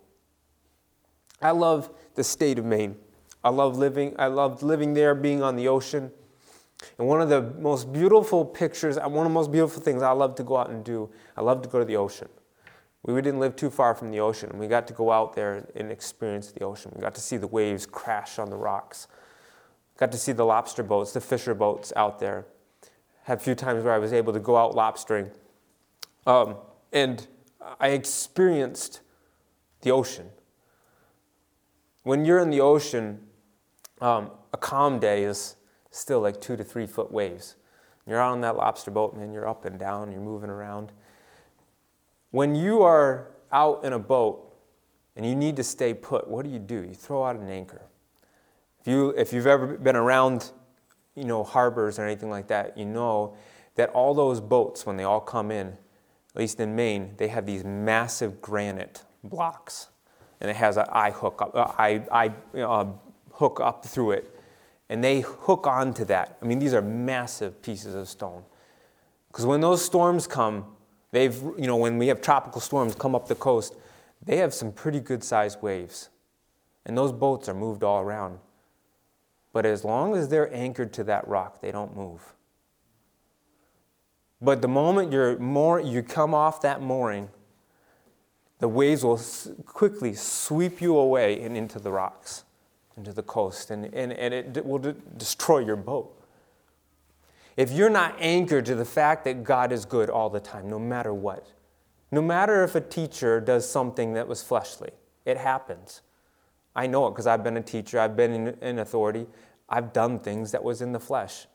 I 1.43 1.51
love 1.51 1.91
the 2.15 2.23
state 2.23 2.61
of 2.61 2.65
Maine. 2.65 2.95
I 3.43 3.49
love 3.49 3.77
living 3.77 4.15
I 4.17 4.29
loved 4.29 4.63
living 4.63 4.95
there, 4.95 5.17
being 5.17 5.43
on 5.43 5.57
the 5.57 5.67
ocean. 5.67 6.13
And 6.99 7.09
one 7.09 7.21
of 7.21 7.29
the 7.29 7.43
most 7.59 7.93
beautiful 7.93 8.45
pictures, 8.45 8.97
one 8.97 9.27
of 9.27 9.33
the 9.33 9.35
most 9.35 9.51
beautiful 9.51 9.83
things 9.83 10.03
I 10.03 10.13
love 10.13 10.37
to 10.37 10.45
go 10.45 10.57
out 10.57 10.71
and 10.71 10.85
do, 10.85 11.11
I 11.37 11.41
love 11.41 11.63
to 11.63 11.69
go 11.69 11.81
to 11.81 11.85
the 11.85 11.97
ocean. 11.97 12.29
We 13.03 13.15
didn't 13.15 13.41
live 13.41 13.57
too 13.57 13.71
far 13.71 13.95
from 13.95 14.11
the 14.11 14.21
ocean. 14.21 14.59
We 14.59 14.67
got 14.67 14.87
to 14.89 14.93
go 14.93 15.11
out 15.11 15.35
there 15.35 15.67
and 15.75 15.91
experience 15.91 16.53
the 16.53 16.65
ocean. 16.65 16.93
We 16.95 17.01
got 17.01 17.15
to 17.15 17.21
see 17.21 17.39
the 17.39 17.47
waves 17.47 17.87
crash 17.87 18.39
on 18.39 18.51
the 18.51 18.57
rocks. 18.57 19.09
Got 19.97 20.13
to 20.13 20.19
see 20.19 20.33
the 20.33 20.45
lobster 20.45 20.83
boats, 20.83 21.13
the 21.13 21.21
fisher 21.21 21.55
boats 21.55 21.93
out 21.97 22.19
there. 22.19 22.47
Had 23.25 23.39
a 23.39 23.41
few 23.41 23.55
times 23.55 23.85
where 23.85 23.95
I 23.95 23.99
was 23.99 24.13
able 24.13 24.33
to 24.33 24.41
go 24.41 24.57
out 24.57 24.75
lobstering. 24.75 25.31
Um, 26.27 26.57
and 26.93 27.27
I 27.79 27.89
experienced 27.89 29.01
the 29.83 29.91
ocean. 29.91 30.31
when 32.03 32.25
you're 32.25 32.39
in 32.39 32.51
the 32.51 32.61
ocean, 32.61 33.21
um, 34.01 34.31
a 34.53 34.57
calm 34.57 34.99
day 34.99 35.25
is 35.25 35.57
still 35.91 36.21
like 36.21 36.41
two 36.41 36.57
to 36.57 36.65
three 36.65 36.87
foot 36.87 37.13
waves. 37.13 37.57
You're 38.07 38.21
out 38.21 38.33
on 38.33 38.41
that 38.41 38.57
lobster 38.57 38.91
boat, 38.91 39.17
man, 39.17 39.33
you're 39.33 39.49
up 39.49 39.65
and 39.65 39.79
down, 39.79 40.11
you're 40.11 40.21
moving 40.21 40.51
around. 40.51 40.93
When 42.31 42.55
you 42.55 42.83
are 42.83 43.29
out 43.53 43.85
in 43.85 43.93
a 43.93 43.99
boat 43.99 44.55
and 45.17 45.27
you 45.27 45.35
need 45.35 45.57
to 45.57 45.65
stay 45.65 45.95
put, 45.95 46.29
what 46.29 46.45
do 46.45 46.51
you 46.51 46.59
do? 46.59 46.83
You 46.83 46.95
throw 46.95 47.25
out 47.25 47.37
an 47.37 47.49
anchor. 47.49 47.83
If, 48.81 48.87
you, 48.87 49.11
if 49.11 49.33
you've 49.33 49.47
ever 49.47 49.67
been 49.79 49.97
around 49.97 50.53
you 51.15 51.25
know, 51.25 51.45
harbors 51.45 51.99
or 51.99 52.07
anything 52.07 52.31
like 52.31 52.49
that, 52.49 52.79
you 52.79 52.85
know 52.85 53.37
that 53.75 53.91
all 53.91 54.15
those 54.15 54.41
boats, 54.41 54.87
when 54.87 54.97
they 54.97 55.05
all 55.05 55.21
come 55.21 55.51
in, 55.51 55.69
at 55.69 56.41
least 56.41 56.61
in 56.61 56.77
Maine, 56.77 57.15
they 57.17 57.29
have 57.29 57.47
these 57.47 57.65
massive 57.65 58.41
granite 58.41 59.03
blocks. 59.25 59.89
And 60.41 60.49
it 60.49 60.57
has 60.57 60.77
an 60.77 60.87
eye 60.91 61.11
hook 61.11 61.43
up, 61.43 61.55
uh, 61.55 61.73
eye, 61.79 62.33
uh, 62.57 62.87
hook 63.33 63.61
up 63.61 63.85
through 63.85 64.13
it. 64.13 64.35
And 64.89 65.05
they 65.05 65.21
hook 65.21 65.67
onto 65.67 66.05
that. 66.07 66.39
I 66.41 66.47
mean, 66.47 66.59
these 66.59 66.75
are 66.75 66.83
massive 66.83 67.61
pieces 67.63 67.95
of 67.95 68.09
stone. 68.09 68.45
Because 69.29 69.47
when 69.47 69.61
those 69.61 69.85
storms 69.85 70.27
come, 70.27 70.65
they've, 71.11 71.35
you 71.59 71.67
know, 71.67 71.77
when 71.77 71.99
we 71.99 72.09
have 72.09 72.21
tropical 72.21 72.61
storms 72.61 72.95
come 72.95 73.15
up 73.15 73.29
the 73.29 73.35
coast, 73.35 73.75
they 74.25 74.37
have 74.37 74.53
some 74.53 74.73
pretty 74.73 75.01
good 75.01 75.25
sized 75.25 75.63
waves. 75.63 76.11
And 76.87 76.97
those 76.97 77.13
boats 77.13 77.49
are 77.49 77.55
moved 77.55 77.83
all 77.83 78.01
around. 78.01 78.39
But 79.53 79.67
as 79.67 79.85
long 79.85 80.17
as 80.17 80.29
they're 80.29 80.53
anchored 80.55 80.93
to 80.95 81.05
that 81.05 81.27
rock, 81.27 81.61
they 81.61 81.73
don't 81.73 81.97
move. 81.97 82.35
But 84.41 84.63
the 84.63 84.69
moment 84.69 85.13
you're 85.13 85.39
more, 85.39 85.81
you 85.81 86.03
come 86.03 86.35
off 86.35 86.63
that 86.63 86.81
mooring, 86.81 87.29
the 88.59 88.69
waves 88.69 89.05
will 89.05 89.21
quickly 89.67 90.15
sweep 90.15 90.81
you 90.81 90.97
away 90.97 91.43
and 91.43 91.57
into 91.57 91.79
the 91.79 91.91
rocks, 91.91 92.45
into 92.97 93.13
the 93.13 93.23
coast, 93.23 93.71
and, 93.71 93.87
and, 93.95 94.13
and 94.13 94.57
it 94.57 94.65
will 94.65 94.95
destroy 95.17 95.59
your 95.59 95.77
boat. 95.77 96.20
If 97.57 97.71
you're 97.73 97.91
not 97.91 98.17
anchored 98.19 98.67
to 98.67 98.75
the 98.75 98.85
fact 98.85 99.25
that 99.25 99.45
God 99.45 99.73
is 99.73 99.85
good 99.85 100.09
all 100.09 100.31
the 100.31 100.41
time, 100.41 100.69
no 100.69 100.79
matter 100.79 101.13
what, 101.13 101.53
no 102.11 102.23
matter 102.23 102.65
if 102.65 102.75
a 102.75 102.81
teacher 102.81 103.41
does 103.41 103.69
something 103.69 104.15
that 104.15 104.27
was 104.27 104.43
fleshly, 104.43 104.91
it 105.25 105.37
happens. 105.37 106.03
I 106.75 106.87
know 106.87 107.07
it 107.07 107.11
because 107.11 107.27
I've 107.27 107.45
been 107.45 107.57
a 107.57 107.63
teacher, 107.63 107.99
I've 107.99 108.17
been 108.17 108.33
in, 108.33 108.49
in 108.63 108.79
authority, 108.79 109.27
I've 109.69 109.93
done 109.93 110.19
things 110.19 110.53
that 110.53 110.63
was 110.63 110.83
in 110.83 110.93
the 110.93 111.01
flesh. 111.01 111.47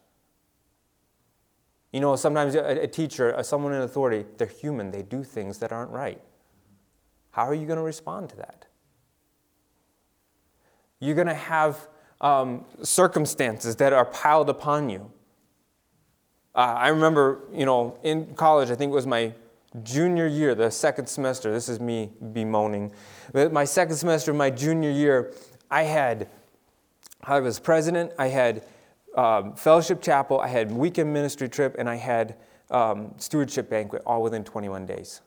You 1.92 2.02
know, 2.02 2.16
sometimes 2.16 2.56
a, 2.56 2.84
a 2.84 2.88
teacher, 2.88 3.36
someone 3.44 3.74
in 3.74 3.82
authority, 3.82 4.26
they're 4.38 4.48
human, 4.48 4.92
they 4.92 5.02
do 5.02 5.24
things 5.24 5.60
that 5.60 5.72
aren't 5.72 5.92
right. 5.92 6.22
How 7.32 7.44
are 7.44 7.54
you 7.54 7.66
going 7.66 7.78
to 7.78 7.84
respond 7.84 8.30
to 8.30 8.36
that? 8.38 8.66
You're 11.00 11.16
going 11.16 11.28
to 11.28 11.34
have 11.34 11.88
um, 12.22 12.66
circumstances 12.82 13.76
that 13.78 13.94
are 13.94 14.06
piled 14.06 14.50
upon 14.50 14.90
you. 14.90 15.12
Uh, 16.56 16.60
I 16.60 16.88
remember, 16.88 17.42
you 17.54 17.66
know, 17.66 18.00
in 18.02 18.34
college, 18.36 18.72
I 18.72 18.76
think 18.76 18.92
it 18.92 18.96
was 18.96 19.06
my 19.06 19.34
junior 19.84 20.26
year, 20.26 20.56
the 20.56 20.72
second 20.72 21.08
semester, 21.08 21.52
this 21.52 21.68
is 21.68 21.82
me 21.82 22.12
bemoaning. 22.32 22.94
My 23.34 23.66
second 23.66 23.98
semester 23.98 24.32
of 24.32 24.38
my 24.38 24.50
junior 24.50 24.90
year, 24.90 25.34
I 25.70 25.84
had, 25.84 26.30
I 27.24 27.42
was 27.42 27.60
president, 27.60 28.14
I 28.18 28.28
had 28.28 28.64
um, 29.18 29.54
fellowship 29.56 30.02
chapel, 30.02 30.40
I 30.40 30.48
had 30.48 30.72
weekend 30.72 31.12
ministry 31.12 31.50
trip, 31.50 31.76
and 31.78 31.90
I 31.90 31.96
had 31.96 32.38
um, 32.72 33.14
stewardship 33.18 33.70
banquet 33.70 34.02
all 34.06 34.22
within 34.22 34.46
21 34.46 34.86
days. 34.86 35.20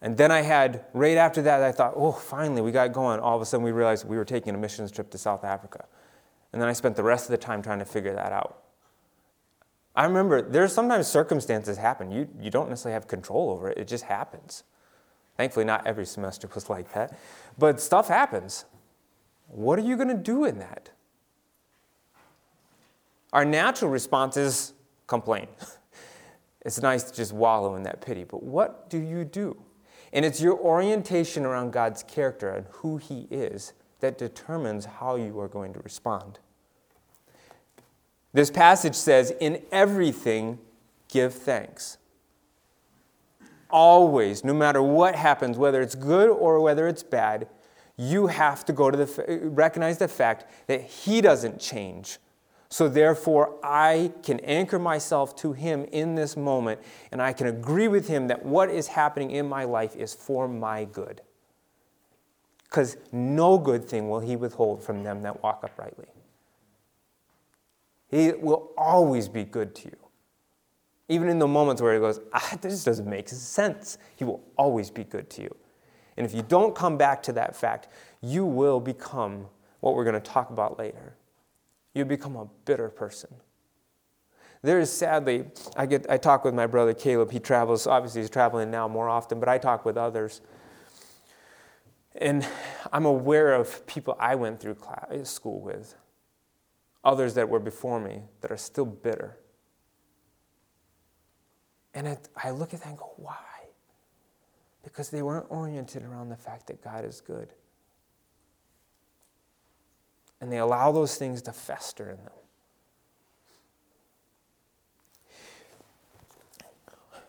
And 0.00 0.16
then 0.16 0.30
I 0.30 0.40
had, 0.40 0.86
right 0.94 1.18
after 1.18 1.42
that, 1.42 1.62
I 1.62 1.72
thought, 1.72 1.92
oh, 1.96 2.12
finally, 2.12 2.62
we 2.62 2.72
got 2.72 2.92
going. 2.92 3.20
All 3.20 3.36
of 3.36 3.42
a 3.42 3.46
sudden, 3.46 3.64
we 3.64 3.72
realized 3.72 4.06
we 4.06 4.16
were 4.16 4.24
taking 4.24 4.54
a 4.54 4.58
missions 4.58 4.90
trip 4.90 5.10
to 5.10 5.18
South 5.18 5.44
Africa. 5.44 5.86
And 6.52 6.60
then 6.60 6.68
I 6.68 6.72
spent 6.72 6.96
the 6.96 7.02
rest 7.02 7.26
of 7.26 7.30
the 7.30 7.38
time 7.38 7.62
trying 7.62 7.78
to 7.78 7.84
figure 7.84 8.14
that 8.14 8.32
out. 8.32 8.63
I 9.96 10.04
remember 10.04 10.42
there's 10.42 10.72
sometimes 10.72 11.06
circumstances 11.06 11.76
happen. 11.78 12.10
You, 12.10 12.28
you 12.40 12.50
don't 12.50 12.68
necessarily 12.68 12.94
have 12.94 13.06
control 13.06 13.50
over 13.50 13.70
it, 13.70 13.78
it 13.78 13.88
just 13.88 14.04
happens. 14.04 14.64
Thankfully, 15.36 15.64
not 15.64 15.86
every 15.86 16.06
semester 16.06 16.48
was 16.54 16.70
like 16.70 16.92
that. 16.94 17.18
But 17.58 17.80
stuff 17.80 18.08
happens. 18.08 18.64
What 19.48 19.78
are 19.78 19.82
you 19.82 19.96
going 19.96 20.08
to 20.08 20.14
do 20.14 20.44
in 20.44 20.58
that? 20.58 20.90
Our 23.32 23.44
natural 23.44 23.90
response 23.90 24.36
is 24.36 24.74
complain. 25.06 25.48
it's 26.64 26.80
nice 26.80 27.02
to 27.04 27.14
just 27.14 27.32
wallow 27.32 27.74
in 27.74 27.82
that 27.82 28.00
pity, 28.00 28.24
but 28.24 28.42
what 28.42 28.88
do 28.88 28.98
you 28.98 29.24
do? 29.24 29.60
And 30.12 30.24
it's 30.24 30.40
your 30.40 30.56
orientation 30.56 31.44
around 31.44 31.72
God's 31.72 32.04
character 32.04 32.50
and 32.50 32.66
who 32.70 32.96
He 32.96 33.26
is 33.30 33.72
that 33.98 34.18
determines 34.18 34.84
how 34.84 35.16
you 35.16 35.38
are 35.40 35.48
going 35.48 35.72
to 35.72 35.80
respond. 35.80 36.38
This 38.34 38.50
passage 38.50 38.96
says, 38.96 39.32
In 39.40 39.62
everything, 39.72 40.58
give 41.08 41.32
thanks. 41.32 41.96
Always, 43.70 44.44
no 44.44 44.52
matter 44.52 44.82
what 44.82 45.14
happens, 45.14 45.56
whether 45.56 45.80
it's 45.80 45.94
good 45.94 46.28
or 46.28 46.60
whether 46.60 46.86
it's 46.86 47.02
bad, 47.02 47.48
you 47.96 48.26
have 48.26 48.64
to 48.66 48.72
go 48.72 48.90
to 48.90 48.96
the 48.96 49.40
recognize 49.44 49.98
the 49.98 50.08
fact 50.08 50.46
that 50.66 50.82
he 50.82 51.20
doesn't 51.20 51.60
change. 51.60 52.18
So 52.68 52.88
therefore, 52.88 53.56
I 53.62 54.12
can 54.24 54.40
anchor 54.40 54.80
myself 54.80 55.36
to 55.36 55.52
him 55.52 55.84
in 55.92 56.16
this 56.16 56.36
moment, 56.36 56.80
and 57.12 57.22
I 57.22 57.32
can 57.32 57.46
agree 57.46 57.86
with 57.86 58.08
him 58.08 58.26
that 58.28 58.44
what 58.44 58.68
is 58.68 58.88
happening 58.88 59.30
in 59.30 59.48
my 59.48 59.62
life 59.62 59.94
is 59.94 60.12
for 60.12 60.48
my 60.48 60.84
good. 60.84 61.20
Because 62.64 62.96
no 63.12 63.58
good 63.58 63.84
thing 63.84 64.08
will 64.08 64.18
he 64.18 64.34
withhold 64.34 64.82
from 64.82 65.04
them 65.04 65.22
that 65.22 65.40
walk 65.40 65.62
uprightly. 65.62 66.06
He 68.14 68.30
will 68.30 68.70
always 68.78 69.28
be 69.28 69.42
good 69.42 69.74
to 69.74 69.88
you. 69.88 69.96
Even 71.08 71.28
in 71.28 71.40
the 71.40 71.48
moments 71.48 71.82
where 71.82 71.94
he 71.94 71.98
goes, 71.98 72.20
ah, 72.32 72.56
this 72.60 72.84
doesn't 72.84 73.10
make 73.10 73.28
sense, 73.28 73.98
he 74.14 74.22
will 74.22 74.40
always 74.56 74.88
be 74.88 75.02
good 75.02 75.28
to 75.30 75.42
you. 75.42 75.56
And 76.16 76.24
if 76.24 76.32
you 76.32 76.42
don't 76.42 76.76
come 76.76 76.96
back 76.96 77.24
to 77.24 77.32
that 77.32 77.56
fact, 77.56 77.88
you 78.20 78.44
will 78.44 78.78
become 78.78 79.48
what 79.80 79.96
we're 79.96 80.04
going 80.04 80.14
to 80.14 80.20
talk 80.20 80.50
about 80.50 80.78
later. 80.78 81.16
You 81.92 82.04
become 82.04 82.36
a 82.36 82.46
bitter 82.64 82.88
person. 82.88 83.34
There 84.62 84.78
is 84.78 84.92
sadly, 84.92 85.46
I, 85.76 85.86
get, 85.86 86.06
I 86.08 86.16
talk 86.16 86.44
with 86.44 86.54
my 86.54 86.68
brother 86.68 86.94
Caleb. 86.94 87.32
He 87.32 87.40
travels, 87.40 87.84
obviously, 87.84 88.20
he's 88.20 88.30
traveling 88.30 88.70
now 88.70 88.86
more 88.86 89.08
often, 89.08 89.40
but 89.40 89.48
I 89.48 89.58
talk 89.58 89.84
with 89.84 89.96
others. 89.96 90.40
And 92.14 92.46
I'm 92.92 93.06
aware 93.06 93.54
of 93.54 93.84
people 93.88 94.16
I 94.20 94.36
went 94.36 94.60
through 94.60 94.76
class, 94.76 95.28
school 95.28 95.60
with 95.60 95.96
others 97.04 97.34
that 97.34 97.48
were 97.48 97.60
before 97.60 98.00
me 98.00 98.22
that 98.40 98.50
are 98.50 98.56
still 98.56 98.86
bitter. 98.86 99.36
And 101.94 102.06
it, 102.06 102.28
I 102.42 102.50
look 102.50 102.74
at 102.74 102.80
that 102.80 102.88
and 102.88 102.98
go, 102.98 103.12
why? 103.16 103.36
Because 104.82 105.10
they 105.10 105.22
weren't 105.22 105.46
oriented 105.48 106.02
around 106.02 106.28
the 106.28 106.36
fact 106.36 106.66
that 106.66 106.82
God 106.82 107.04
is 107.04 107.20
good. 107.20 107.48
And 110.40 110.50
they 110.50 110.58
allow 110.58 110.92
those 110.92 111.16
things 111.16 111.40
to 111.42 111.52
fester 111.52 112.10
in 112.10 112.16
them. 112.16 112.32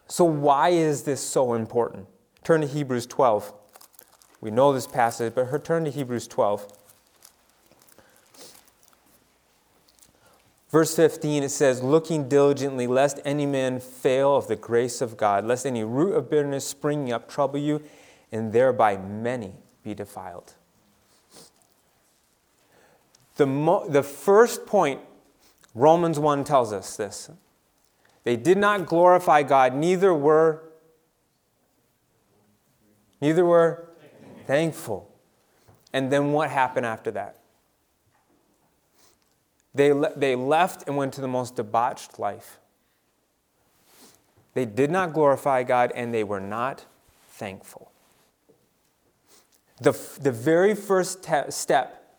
So, 0.08 0.25
why 0.25 0.70
is 0.70 1.03
this 1.03 1.22
so 1.22 1.53
important? 1.53 2.08
Turn 2.44 2.62
to 2.62 2.67
Hebrews 2.67 3.08
12. 3.08 3.53
We 4.39 4.51
know 4.51 4.72
this 4.72 4.86
passage, 4.86 5.34
but 5.34 5.65
turn 5.65 5.86
to 5.86 5.91
Hebrews 5.91 6.27
12. 6.27 6.75
Verse 10.69 10.95
15, 10.95 11.43
it 11.43 11.50
says, 11.50 11.81
Looking 11.84 12.27
diligently, 12.27 12.88
lest 12.88 13.19
any 13.24 13.45
man 13.45 13.79
fail 13.79 14.36
of 14.36 14.48
the 14.48 14.55
grace 14.55 15.01
of 15.01 15.15
God, 15.15 15.45
lest 15.45 15.65
any 15.65 15.84
root 15.84 16.15
of 16.15 16.29
bitterness 16.29 16.67
springing 16.67 17.13
up 17.13 17.29
trouble 17.29 17.60
you, 17.60 17.81
and 18.31 18.51
thereby 18.51 18.98
many 18.98 19.53
be 19.84 19.93
defiled. 19.93 20.53
The, 23.38 23.45
mo- 23.45 23.88
the 23.88 24.03
first 24.03 24.65
point, 24.65 25.01
Romans 25.74 26.19
1 26.19 26.43
tells 26.43 26.74
us 26.74 26.95
this. 26.98 27.29
They 28.24 28.36
did 28.36 28.57
not 28.57 28.88
glorify 28.88 29.43
God, 29.43 29.75
neither 29.75 30.13
were 30.13 30.63
neither 33.22 33.45
were 33.45 33.89
thankful. 34.45 35.12
And 35.93 36.12
then 36.12 36.31
what 36.31 36.50
happened 36.50 36.86
after 36.86 37.12
that? 37.12 37.39
They, 39.75 39.91
le- 39.91 40.17
they 40.17 40.36
left 40.36 40.88
and 40.88 40.96
went 40.96 41.13
to 41.13 41.22
the 41.22 41.27
most 41.27 41.58
debauched 41.58 42.17
life. 42.17 42.60
They 44.53 44.65
did 44.65 44.89
not 44.89 45.13
glorify 45.13 45.63
God 45.63 45.91
and 45.94 46.13
they 46.13 46.24
were 46.24 46.39
not 46.39 46.86
thankful. 47.27 47.91
The, 49.82 49.91
the 50.22 50.32
very 50.32 50.74
first 50.74 51.24
te- 51.24 51.51
step, 51.51 52.17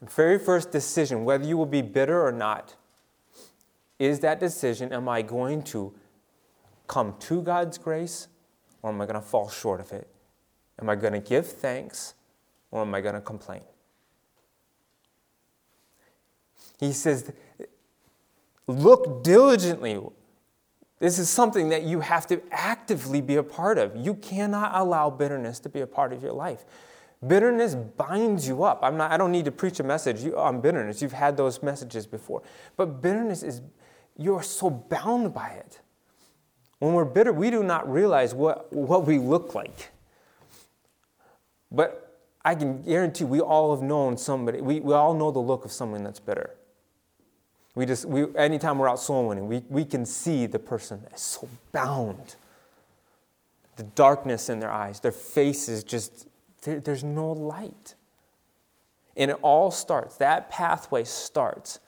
the 0.00 0.06
very 0.06 0.38
first 0.38 0.70
decision, 0.70 1.26
whether 1.26 1.44
you 1.44 1.58
will 1.58 1.66
be 1.66 1.82
bitter 1.82 2.26
or 2.26 2.32
not, 2.32 2.74
is 3.98 4.20
that 4.20 4.40
decision 4.40 4.90
am 4.90 5.06
I 5.06 5.20
going 5.20 5.62
to 5.64 5.92
come 6.86 7.14
to 7.20 7.42
God's 7.42 7.76
grace 7.76 8.28
or 8.80 8.90
am 8.90 9.00
I 9.02 9.04
going 9.04 9.20
to 9.20 9.26
fall 9.26 9.50
short 9.50 9.80
of 9.80 9.92
it? 9.92 10.08
Am 10.80 10.88
I 10.88 10.94
going 10.94 11.12
to 11.12 11.20
give 11.20 11.46
thanks 11.46 12.14
or 12.70 12.80
am 12.80 12.94
I 12.94 13.02
going 13.02 13.16
to 13.16 13.20
complain? 13.20 13.60
He 16.78 16.92
says, 16.92 17.32
look 18.66 19.22
diligently. 19.22 20.00
This 21.00 21.18
is 21.18 21.28
something 21.28 21.68
that 21.68 21.82
you 21.84 22.00
have 22.00 22.26
to 22.28 22.40
actively 22.50 23.20
be 23.20 23.36
a 23.36 23.42
part 23.42 23.78
of. 23.78 23.96
You 23.96 24.14
cannot 24.14 24.72
allow 24.74 25.10
bitterness 25.10 25.60
to 25.60 25.68
be 25.68 25.80
a 25.80 25.86
part 25.86 26.12
of 26.12 26.22
your 26.22 26.32
life. 26.32 26.64
Bitterness 27.26 27.74
binds 27.74 28.46
you 28.46 28.62
up. 28.62 28.80
I'm 28.82 28.96
not, 28.96 29.10
I 29.10 29.16
don't 29.16 29.32
need 29.32 29.44
to 29.46 29.50
preach 29.50 29.80
a 29.80 29.82
message 29.82 30.24
on 30.34 30.60
bitterness. 30.60 31.02
You've 31.02 31.12
had 31.12 31.36
those 31.36 31.62
messages 31.62 32.06
before. 32.06 32.42
But 32.76 33.02
bitterness 33.02 33.42
is, 33.42 33.60
you're 34.16 34.42
so 34.42 34.70
bound 34.70 35.34
by 35.34 35.48
it. 35.48 35.80
When 36.78 36.92
we're 36.92 37.04
bitter, 37.04 37.32
we 37.32 37.50
do 37.50 37.64
not 37.64 37.90
realize 37.90 38.34
what, 38.34 38.72
what 38.72 39.04
we 39.04 39.18
look 39.18 39.54
like. 39.54 39.90
But 41.72 42.20
I 42.44 42.54
can 42.54 42.82
guarantee 42.82 43.24
we 43.24 43.40
all 43.40 43.74
have 43.74 43.82
known 43.82 44.16
somebody, 44.16 44.60
we, 44.60 44.80
we 44.80 44.94
all 44.94 45.12
know 45.12 45.30
the 45.30 45.40
look 45.40 45.64
of 45.64 45.72
someone 45.72 46.04
that's 46.04 46.20
bitter. 46.20 46.54
We 47.78 47.86
just, 47.86 48.06
we, 48.06 48.26
anytime 48.34 48.76
we're 48.76 48.90
out 48.90 48.98
soul 48.98 49.28
winning, 49.28 49.46
we, 49.46 49.62
we 49.68 49.84
can 49.84 50.04
see 50.04 50.46
the 50.46 50.58
person 50.58 51.00
is 51.14 51.20
so 51.20 51.48
bound. 51.70 52.34
The 53.76 53.84
darkness 53.84 54.48
in 54.48 54.58
their 54.58 54.72
eyes, 54.72 54.98
their 54.98 55.12
faces 55.12 55.84
just, 55.84 56.26
there, 56.62 56.80
there's 56.80 57.04
no 57.04 57.30
light. 57.30 57.94
And 59.16 59.30
it 59.30 59.36
all 59.42 59.70
starts, 59.70 60.16
that 60.16 60.50
pathway 60.50 61.04
starts 61.04 61.78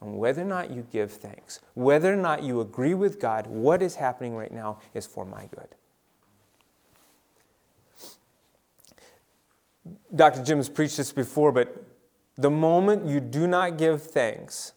on 0.00 0.16
whether 0.16 0.42
or 0.42 0.44
not 0.44 0.70
you 0.70 0.86
give 0.92 1.10
thanks, 1.10 1.58
whether 1.74 2.12
or 2.12 2.16
not 2.16 2.44
you 2.44 2.60
agree 2.60 2.94
with 2.94 3.18
God, 3.18 3.48
what 3.48 3.82
is 3.82 3.96
happening 3.96 4.36
right 4.36 4.52
now 4.52 4.78
is 4.94 5.06
for 5.06 5.24
my 5.24 5.46
good. 5.46 5.74
Dr. 10.14 10.44
Jim's 10.44 10.68
preached 10.68 10.98
this 10.98 11.10
before, 11.10 11.50
but 11.50 11.84
the 12.36 12.50
moment 12.50 13.08
you 13.08 13.18
do 13.18 13.48
not 13.48 13.76
give 13.76 14.04
thanks, 14.04 14.72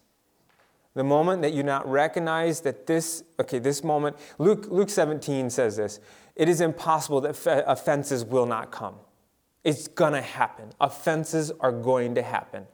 the 0.94 1.04
moment 1.04 1.42
that 1.42 1.52
you 1.52 1.62
not 1.62 1.88
recognize 1.88 2.60
that 2.62 2.86
this, 2.86 3.22
okay, 3.38 3.58
this 3.58 3.84
moment, 3.84 4.16
Luke, 4.38 4.66
Luke 4.68 4.90
17 4.90 5.50
says 5.50 5.76
this 5.76 6.00
it 6.36 6.48
is 6.48 6.60
impossible 6.60 7.20
that 7.22 7.64
offenses 7.66 8.24
will 8.24 8.46
not 8.46 8.70
come. 8.70 8.94
It's 9.62 9.88
to 9.88 10.22
happen. 10.22 10.72
Offenses 10.80 11.52
are 11.60 11.72
going 11.72 12.14
to 12.14 12.22
happen. 12.22 12.66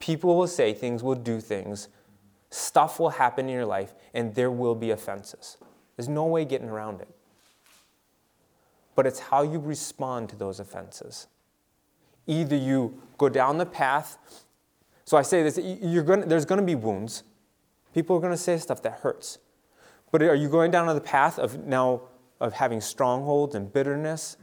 People 0.00 0.36
will 0.36 0.48
say 0.48 0.74
things, 0.74 1.02
will 1.02 1.14
do 1.14 1.40
things. 1.40 1.88
Stuff 2.50 2.98
will 2.98 3.10
happen 3.10 3.48
in 3.48 3.54
your 3.54 3.66
life, 3.66 3.94
and 4.12 4.34
there 4.34 4.50
will 4.50 4.74
be 4.74 4.90
offenses. 4.90 5.58
There's 5.96 6.08
no 6.08 6.24
way 6.26 6.44
getting 6.44 6.68
around 6.68 7.00
it. 7.00 7.08
But 8.94 9.06
it's 9.06 9.18
how 9.18 9.42
you 9.42 9.58
respond 9.58 10.28
to 10.30 10.36
those 10.36 10.60
offenses. 10.60 11.28
Either 12.26 12.56
you 12.56 13.00
go 13.18 13.28
down 13.28 13.58
the 13.58 13.66
path, 13.66 14.18
so 15.04 15.16
I 15.16 15.22
say 15.22 15.42
this, 15.42 15.58
you're 15.58 16.02
going 16.02 16.28
there's 16.28 16.44
going 16.44 16.60
to 16.60 16.66
be 16.66 16.74
wounds. 16.74 17.22
People 17.94 18.16
are 18.16 18.20
going 18.20 18.32
to 18.32 18.36
say 18.36 18.58
stuff 18.58 18.82
that 18.82 19.00
hurts. 19.02 19.38
But 20.10 20.22
are 20.22 20.34
you 20.34 20.48
going 20.48 20.72
down 20.72 20.88
on 20.88 20.96
the 20.96 21.00
path 21.00 21.38
of 21.38 21.64
now 21.64 22.02
of 22.40 22.52
having 22.52 22.80
strongholds 22.80 23.54
and 23.54 23.72
bitterness? 23.72 24.36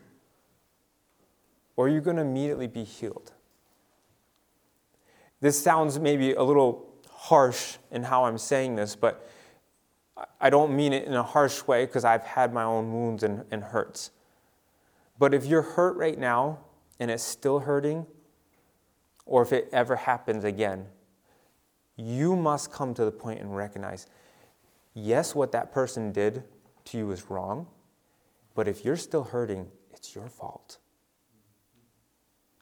Or 1.76 1.86
are 1.86 1.90
you 1.90 2.00
going 2.00 2.16
to 2.16 2.22
immediately 2.22 2.68
be 2.68 2.86
healed? 2.86 3.34
This 5.42 5.62
sounds 5.62 6.00
maybe 6.00 6.34
a 6.34 6.44
little 6.44 6.88
harsh 7.10 7.78
in 7.92 8.04
how 8.04 8.24
I'm 8.24 8.38
saying 8.38 8.76
this, 8.76 8.96
but 8.96 9.28
I 10.40 10.50
don't 10.50 10.76
mean 10.76 10.94
it 10.94 11.06
in 11.06 11.14
a 11.14 11.24
harsh 11.24 11.66
way 11.68 11.86
because 11.86 12.06
I've 12.06 12.24
had 12.24 12.54
my 12.54 12.64
own 12.64 12.94
wounds 12.94 13.24
and, 13.24 13.44
and 13.52 13.64
hurts. 13.64 14.12
But 15.20 15.34
if 15.34 15.46
you're 15.46 15.62
hurt 15.62 15.98
right 15.98 16.18
now 16.18 16.60
and 17.00 17.12
it's 17.12 17.24
still 17.24 17.60
hurting, 17.60 18.06
or 19.26 19.42
if 19.42 19.52
it 19.52 19.70
ever 19.72 19.96
happens 19.96 20.44
again, 20.44 20.88
you 22.02 22.36
must 22.36 22.72
come 22.72 22.94
to 22.96 23.06
the 23.06 23.12
point 23.12 23.40
and 23.40 23.56
recognize 23.56 24.08
yes, 24.94 25.36
what 25.36 25.52
that 25.52 25.72
person 25.72 26.12
did 26.12 26.44
to 26.86 26.98
you 26.98 27.12
is 27.12 27.30
wrong, 27.30 27.68
but 28.56 28.68
if 28.68 28.84
you're 28.84 28.98
still 28.98 29.24
hurting, 29.24 29.68
it's 29.94 30.16
your 30.16 30.28
fault. 30.28 30.78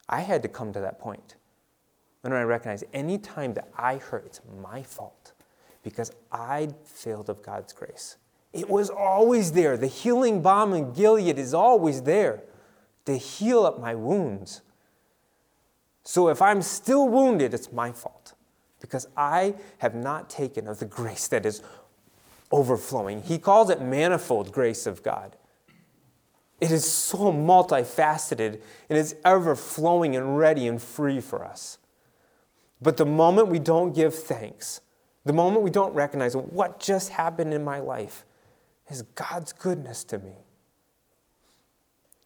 I 0.08 0.20
had 0.20 0.42
to 0.42 0.48
come 0.48 0.72
to 0.72 0.80
that 0.80 0.98
point. 0.98 1.36
And 2.22 2.34
I 2.34 2.42
recognize 2.42 2.84
any 2.92 3.16
time 3.16 3.54
that 3.54 3.68
I 3.76 3.96
hurt, 3.96 4.26
it's 4.26 4.40
my 4.62 4.82
fault 4.82 5.32
because 5.82 6.12
I 6.30 6.68
failed 6.84 7.30
of 7.30 7.42
God's 7.42 7.72
grace. 7.72 8.16
It 8.52 8.68
was 8.68 8.90
always 8.90 9.52
there. 9.52 9.76
The 9.76 9.86
healing 9.86 10.42
balm 10.42 10.74
in 10.74 10.92
Gilead 10.92 11.38
is 11.38 11.54
always 11.54 12.02
there 12.02 12.42
to 13.06 13.16
heal 13.16 13.64
up 13.64 13.80
my 13.80 13.94
wounds. 13.94 14.60
So 16.04 16.28
if 16.28 16.42
I'm 16.42 16.60
still 16.60 17.08
wounded, 17.08 17.54
it's 17.54 17.72
my 17.72 17.92
fault 17.92 18.34
because 18.80 19.06
I 19.16 19.54
have 19.78 19.94
not 19.94 20.30
taken 20.30 20.66
of 20.66 20.78
the 20.78 20.86
grace 20.86 21.28
that 21.28 21.46
is 21.46 21.62
overflowing. 22.50 23.22
He 23.22 23.38
calls 23.38 23.70
it 23.70 23.80
manifold 23.80 24.52
grace 24.52 24.86
of 24.86 25.02
God. 25.02 25.36
It 26.60 26.70
is 26.70 26.90
so 26.90 27.32
multifaceted 27.32 28.60
and 28.88 28.98
is 28.98 29.16
ever 29.24 29.54
flowing 29.54 30.14
and 30.16 30.36
ready 30.36 30.66
and 30.66 30.80
free 30.80 31.20
for 31.20 31.44
us. 31.44 31.78
But 32.82 32.96
the 32.96 33.06
moment 33.06 33.48
we 33.48 33.58
don't 33.58 33.94
give 33.94 34.14
thanks, 34.14 34.80
the 35.24 35.32
moment 35.32 35.62
we 35.62 35.70
don't 35.70 35.94
recognize 35.94 36.34
what 36.34 36.80
just 36.80 37.10
happened 37.10 37.54
in 37.54 37.62
my 37.62 37.78
life 37.78 38.24
is 38.90 39.02
God's 39.02 39.52
goodness 39.52 40.04
to 40.04 40.18
me, 40.18 40.32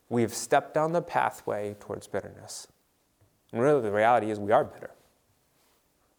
we 0.08 0.22
have 0.22 0.34
stepped 0.34 0.74
down 0.74 0.92
the 0.92 1.02
pathway 1.02 1.76
towards 1.80 2.06
bitterness. 2.06 2.68
And 3.52 3.60
really, 3.60 3.82
the 3.82 3.92
reality 3.92 4.30
is 4.30 4.38
we 4.38 4.52
are 4.52 4.64
bitter. 4.64 4.90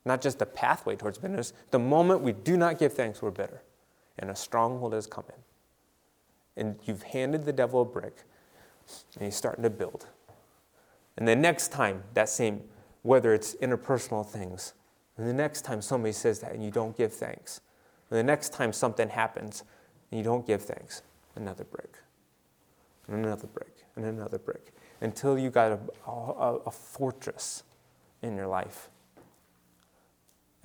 Not 0.06 0.22
just 0.22 0.40
the 0.40 0.46
pathway 0.46 0.96
towards 0.96 1.18
bitterness, 1.18 1.52
the 1.72 1.80
moment 1.80 2.22
we 2.22 2.32
do 2.32 2.56
not 2.56 2.78
give 2.78 2.94
thanks, 2.94 3.22
we're 3.22 3.32
bitter. 3.32 3.64
And 4.20 4.30
a 4.30 4.36
stronghold 4.36 4.94
has 4.94 5.08
come 5.08 5.26
in. 5.30 6.64
And 6.64 6.80
you've 6.86 7.04
handed 7.04 7.44
the 7.44 7.52
devil 7.52 7.82
a 7.82 7.86
brick, 7.86 8.24
and 9.16 9.26
he's 9.26 9.36
starting 9.36 9.64
to 9.64 9.70
build. 9.70 10.08
And 11.18 11.28
the 11.28 11.36
next 11.36 11.72
time 11.72 12.04
that 12.14 12.30
same 12.30 12.62
whether 13.06 13.36
it's 13.36 13.54
interpersonal 13.58 14.26
things. 14.26 14.74
And 15.16 15.28
the 15.28 15.34
next 15.34 15.62
time 15.62 15.80
somebody 15.80 16.12
says 16.12 16.40
that 16.40 16.54
and 16.54 16.64
you 16.64 16.72
don't 16.72 16.98
give 16.98 17.14
thanks, 17.14 17.62
and 18.10 18.18
the 18.18 18.24
next 18.24 18.52
time 18.52 18.74
something 18.74 19.10
happens 19.10 19.64
and 20.10 20.18
you 20.18 20.24
don't 20.24 20.46
give 20.46 20.64
thanks, 20.64 21.04
another 21.36 21.64
brick, 21.64 22.00
and 23.08 23.24
another 23.24 23.48
brick, 23.48 23.86
and 23.96 24.06
another 24.06 24.40
brick, 24.40 24.74
until 25.02 25.38
you 25.38 25.52
got 25.52 25.72
a, 25.72 26.10
a, 26.10 26.56
a 26.66 26.72
fortress 26.72 27.64
in 28.24 28.36
your 28.36 28.48
life. 28.48 28.90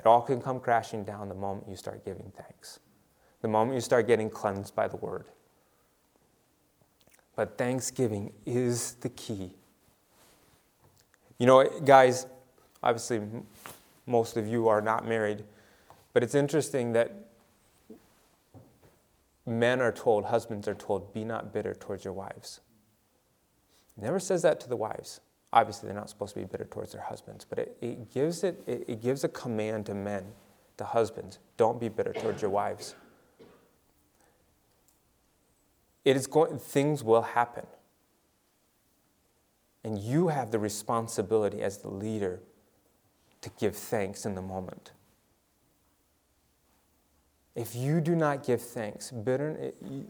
It 0.01 0.07
all 0.07 0.23
can 0.23 0.43
come 0.43 0.59
crashing 0.59 1.05
down 1.05 1.29
the 1.29 1.35
moment 1.37 1.69
you 1.69 1.77
start 1.77 2.05
giving 2.05 2.33
thanks, 2.37 2.81
the 3.41 3.49
moment 3.49 3.77
you 3.77 3.81
start 3.81 4.09
getting 4.09 4.31
cleansed 4.31 4.75
by 4.75 4.89
the 4.89 4.97
word. 4.97 5.27
But 7.37 7.57
thanksgiving 7.57 8.33
is 8.45 8.95
the 8.95 9.11
key 9.11 9.55
you 11.41 11.47
know, 11.47 11.65
guys, 11.87 12.27
obviously, 12.83 13.23
most 14.07 14.37
of 14.37 14.47
you 14.47 14.69
are 14.69 14.83
not 14.83 15.09
married, 15.09 15.43
but 16.13 16.23
it's 16.23 16.35
interesting 16.35 16.93
that 16.93 17.15
men 19.47 19.81
are 19.81 19.91
told, 19.91 20.27
husbands 20.27 20.69
are 20.69 20.75
told, 20.75 21.15
be 21.15 21.25
not 21.25 21.51
bitter 21.51 21.73
towards 21.73 22.05
your 22.05 22.13
wives. 22.13 22.61
Never 23.97 24.21
says 24.21 24.43
that 24.43 24.61
to 24.61 24.69
the 24.69 24.77
wives. 24.77 25.23
Obviously, 25.53 25.89
they're 25.89 25.97
not 25.97 26.09
supposed 26.09 26.35
to 26.35 26.41
be 26.41 26.47
bitter 26.47 26.65
towards 26.65 26.93
their 26.93 27.03
husbands, 27.03 27.45
but 27.49 27.59
it, 27.59 27.77
it 27.81 28.13
gives 28.13 28.45
it, 28.45 28.63
it, 28.67 28.85
it 28.87 29.03
gives 29.03 29.25
a 29.25 29.29
command 29.29 29.87
to 29.87 29.95
men, 29.95 30.25
to 30.77 30.85
husbands, 30.85 31.39
don't 31.57 31.81
be 31.81 31.89
bitter 31.89 32.13
towards 32.13 32.41
your 32.41 32.51
wives. 32.51 32.95
It 36.05 36.17
is 36.17 36.27
going, 36.27 36.59
things 36.59 37.03
will 37.03 37.23
happen. 37.23 37.67
And 39.83 39.99
you 39.99 40.29
have 40.29 40.51
the 40.51 40.59
responsibility 40.59 41.63
as 41.63 41.79
the 41.79 41.89
leader 41.89 42.41
to 43.41 43.51
give 43.59 43.75
thanks 43.75 44.25
in 44.25 44.35
the 44.35 44.43
moment. 44.43 44.93
If 47.55 47.75
you 47.75 48.01
do 48.01 48.15
not 48.15 48.45
give 48.47 48.63
thanks, 48.63 49.11
bitter, 49.11 49.73
you, 49.85 50.07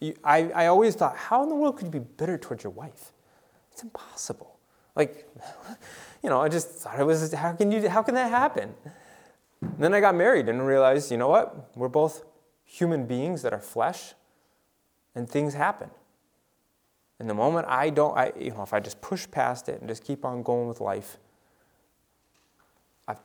you, 0.00 0.14
I, 0.22 0.50
I 0.54 0.66
always 0.66 0.94
thought, 0.94 1.16
how 1.16 1.42
in 1.42 1.48
the 1.48 1.54
world 1.54 1.76
could 1.76 1.86
you 1.86 1.90
be 1.90 1.98
bitter 1.98 2.38
towards 2.38 2.62
your 2.62 2.72
wife? 2.72 3.12
It's 3.74 3.82
impossible. 3.82 4.56
Like, 4.94 5.28
you 6.22 6.30
know, 6.30 6.40
I 6.40 6.48
just 6.48 6.68
thought 6.68 6.98
it 6.98 7.02
was, 7.02 7.32
how 7.32 7.52
can, 7.54 7.72
you, 7.72 7.88
how 7.88 8.04
can 8.04 8.14
that 8.14 8.30
happen? 8.30 8.72
And 9.60 9.78
then 9.78 9.92
I 9.92 10.00
got 10.00 10.14
married 10.14 10.48
and 10.48 10.64
realized, 10.64 11.10
you 11.10 11.16
know 11.16 11.26
what? 11.26 11.76
We're 11.76 11.88
both 11.88 12.22
human 12.64 13.06
beings 13.06 13.42
that 13.42 13.52
are 13.52 13.60
flesh, 13.60 14.14
and 15.16 15.28
things 15.28 15.54
happen. 15.54 15.90
And 17.18 17.28
the 17.28 17.34
moment 17.34 17.66
I 17.68 17.90
don't, 17.90 18.16
I, 18.16 18.32
you 18.38 18.50
know, 18.50 18.62
if 18.62 18.72
I 18.72 18.78
just 18.78 19.00
push 19.00 19.28
past 19.28 19.68
it 19.68 19.80
and 19.80 19.88
just 19.88 20.04
keep 20.04 20.24
on 20.24 20.44
going 20.44 20.68
with 20.68 20.80
life, 20.80 21.18
I've 23.08 23.18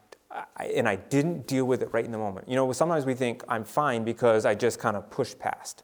and 0.59 0.87
I 0.89 0.95
didn't 0.95 1.45
deal 1.47 1.65
with 1.65 1.83
it 1.83 1.89
right 1.91 2.05
in 2.05 2.11
the 2.11 2.17
moment. 2.17 2.49
You 2.49 2.55
know, 2.55 2.71
sometimes 2.71 3.05
we 3.05 3.13
think 3.13 3.43
I'm 3.47 3.63
fine 3.63 4.03
because 4.03 4.45
I 4.45 4.55
just 4.55 4.79
kind 4.79 4.97
of 4.97 5.09
push 5.11 5.35
past. 5.37 5.83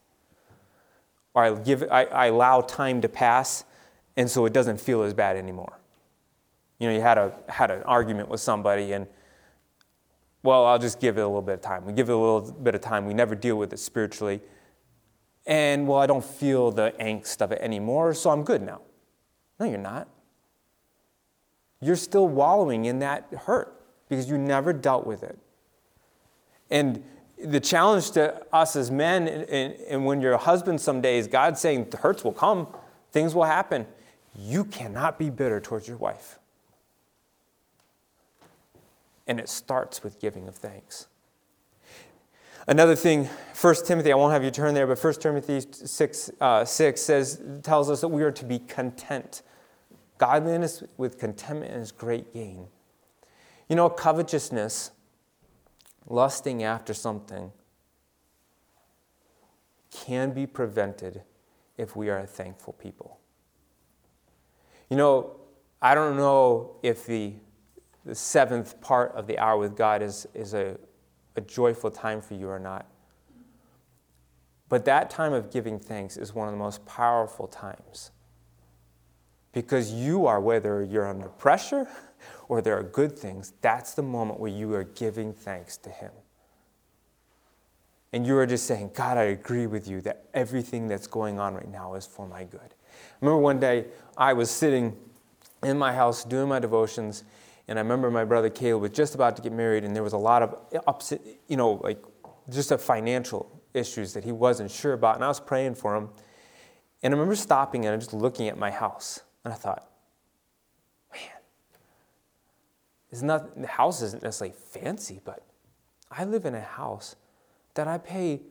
Or 1.34 1.44
I, 1.44 1.54
give, 1.56 1.84
I, 1.92 2.06
I 2.06 2.26
allow 2.28 2.62
time 2.62 3.02
to 3.02 3.10
pass, 3.10 3.66
and 4.18 4.30
so 4.30 4.46
it 4.46 4.54
doesn't 4.54 4.80
feel 4.80 5.04
as 5.04 5.14
bad 5.14 5.38
anymore. 5.38 5.80
You 6.80 6.90
know, 6.90 6.96
you 6.96 7.02
had, 7.02 7.18
a, 7.18 7.34
had 7.48 7.72
an 7.72 7.84
argument 7.84 8.30
with 8.30 8.42
somebody, 8.42 8.94
and, 8.94 9.08
well, 10.44 10.66
I'll 10.66 10.80
just 10.80 11.00
give 11.00 11.18
it 11.18 11.22
a 11.22 11.28
little 11.28 11.42
bit 11.42 11.56
of 11.56 11.62
time. 11.62 11.86
We 11.86 11.94
give 11.94 12.10
it 12.10 12.14
a 12.14 12.18
little 12.18 12.52
bit 12.52 12.76
of 12.76 12.82
time. 12.82 13.06
We 13.06 13.14
never 13.14 13.36
deal 13.36 13.56
with 13.56 13.72
it 13.74 13.80
spiritually. 13.80 14.42
And, 15.46 15.88
well, 15.88 16.00
I 16.00 16.06
don't 16.06 16.26
feel 16.26 16.72
the 16.72 16.94
angst 17.00 17.42
of 17.42 17.52
it 17.52 17.62
anymore, 17.62 18.14
so 18.14 18.30
I'm 18.30 18.44
good 18.44 18.62
now. 18.62 18.82
No, 19.60 19.66
you're 19.66 19.78
not. 19.78 20.10
You're 21.82 21.96
still 21.96 22.28
wallowing 22.28 22.86
in 22.86 23.00
that 23.00 23.28
hurt 23.46 23.82
because 24.10 24.30
you 24.30 24.38
never 24.38 24.74
dealt 24.74 25.06
with 25.06 25.24
it. 25.24 25.38
And 26.70 27.04
the 27.44 27.60
challenge 27.60 28.12
to 28.12 28.42
us 28.54 28.76
as 28.76 28.90
men, 28.90 29.28
and, 29.28 29.74
and 29.74 30.06
when 30.06 30.22
you're 30.22 30.34
a 30.34 30.38
husband 30.38 30.82
some 30.82 31.02
days, 31.02 31.28
God's 31.28 31.60
saying 31.60 31.90
the 31.90 31.98
hurts 31.98 32.24
will 32.24 32.34
come, 32.34 32.68
things 33.12 33.36
will 33.36 33.44
happen. 33.44 33.86
You 34.38 34.66
cannot 34.66 35.18
be 35.18 35.30
bitter 35.30 35.60
towards 35.60 35.88
your 35.88 35.98
wife. 35.98 36.40
And 39.28 39.40
it 39.40 39.50
starts 39.50 40.04
with 40.04 40.20
giving 40.20 40.48
of 40.48 40.56
thanks. 40.56 41.08
Another 42.68 42.96
thing, 42.96 43.26
1 43.60 43.76
Timothy, 43.86 44.12
I 44.12 44.16
won't 44.16 44.34
have 44.34 44.44
you 44.44 44.50
turn 44.50 44.74
there, 44.74 44.88
but 44.88 45.02
1 45.02 45.14
Timothy 45.16 45.62
6, 45.72 46.32
uh, 46.42 46.66
6 46.66 47.02
says, 47.02 47.42
tells 47.62 47.90
us 47.92 48.02
that 48.02 48.08
we 48.08 48.24
are 48.24 48.32
to 48.32 48.46
be 48.46 48.60
content. 48.60 49.44
Godliness 50.18 50.84
with 50.98 51.20
contentment 51.20 51.74
is 51.74 51.92
great 51.92 52.34
gain. 52.34 52.68
You 53.70 53.76
know, 53.76 53.90
covetousness, 53.90 54.92
lusting 56.08 56.64
after 56.64 56.94
something, 56.94 57.52
can 59.92 60.32
be 60.32 60.48
prevented 60.48 61.22
if 61.78 61.96
we 61.96 62.10
are 62.10 62.20
a 62.20 62.28
thankful 62.28 62.74
people. 62.74 63.20
You 64.90 64.98
know, 64.98 65.38
I 65.82 65.96
don't 65.96 66.18
know 66.18 66.78
if 66.84 67.06
the, 67.06 67.34
the 68.06 68.16
seventh 68.16 68.80
part 68.82 69.14
of 69.14 69.28
the 69.28 69.38
hour 69.38 69.58
with 69.58 69.76
God 69.76 70.02
is, 70.02 70.28
is 70.34 70.54
a, 70.54 70.78
a 71.36 71.42
joyful 71.42 71.92
time 71.92 72.22
for 72.22 72.36
you 72.36 72.50
or 72.50 72.60
not. 72.60 72.86
But 74.68 74.86
that 74.86 75.10
time 75.10 75.34
of 75.34 75.52
giving 75.52 75.80
thanks 75.80 76.18
is 76.18 76.34
one 76.34 76.48
of 76.48 76.54
the 76.54 76.58
most 76.58 76.86
powerful 76.86 77.48
times. 77.48 78.12
Because 79.52 79.92
you 79.92 80.26
are, 80.26 80.42
whether 80.42 80.84
you're 80.84 81.08
under 81.08 81.30
pressure 81.30 81.88
or 82.50 82.62
there 82.62 82.78
are 82.78 82.84
good 82.84 83.18
things, 83.18 83.54
that's 83.62 83.94
the 83.94 84.04
moment 84.04 84.40
where 84.40 84.52
you 84.52 84.74
are 84.74 84.84
giving 84.84 85.34
thanks 85.34 85.78
to 85.78 85.90
Him. 85.90 86.12
And 88.12 88.26
you 88.26 88.38
are 88.38 88.46
just 88.46 88.66
saying, 88.66 88.92
God, 88.94 89.18
I 89.18 89.24
agree 89.24 89.68
with 89.68 89.88
you 89.88 90.02
that 90.02 90.26
everything 90.34 90.88
that's 90.88 91.08
going 91.08 91.40
on 91.40 91.54
right 91.54 91.70
now 91.70 91.96
is 91.96 92.06
for 92.06 92.28
my 92.28 92.44
good. 92.46 92.74
I 93.22 93.26
remember 93.26 93.42
one 93.42 93.60
day 93.60 93.86
I 94.18 94.34
was 94.34 94.50
sitting 94.50 94.96
in 95.64 95.78
my 95.78 95.94
house 95.94 96.24
doing 96.24 96.50
my 96.50 96.60
devotions, 96.60 97.24
and 97.68 97.80
I 97.80 97.82
remember 97.82 98.12
my 98.12 98.26
brother 98.26 98.50
Caleb 98.50 98.82
was 98.82 98.92
just 98.92 99.16
about 99.16 99.36
to 99.38 99.42
get 99.42 99.52
married, 99.52 99.84
and 99.84 99.96
there 99.96 100.04
was 100.04 100.14
a 100.14 100.18
lot 100.18 100.42
of 100.42 100.56
upset, 100.88 101.22
you 101.48 101.58
know, 101.58 101.74
like 101.84 102.04
just 102.50 102.72
a 102.72 102.78
financial 102.78 103.62
issues 103.74 104.14
that 104.14 104.24
he 104.24 104.32
wasn't 104.32 104.72
sure 104.72 104.94
about, 104.94 105.16
and 105.16 105.24
I 105.24 105.28
was 105.28 105.40
praying 105.40 105.76
for 105.76 105.96
him. 105.96 106.10
And 107.04 107.14
I 107.14 107.18
remember 107.18 107.36
stopping 107.36 107.86
and 107.86 108.00
just 108.00 108.14
looking 108.14 108.48
at 108.48 108.58
my 108.58 108.72
house, 108.72 109.22
and 109.44 109.54
I 109.54 109.58
thought, 109.58 109.90
man, 111.12 111.22
it's 113.12 113.22
not, 113.22 113.60
the 113.60 113.68
house 113.68 114.02
isn't 114.02 114.24
necessarily 114.24 114.56
fancy, 114.56 115.22
but 115.24 115.44
I 116.12 116.24
live 116.24 116.46
in 116.46 116.56
a 116.56 116.62
house 116.62 117.16
that 117.74 117.88
I 117.88 117.98
pay 117.98 118.42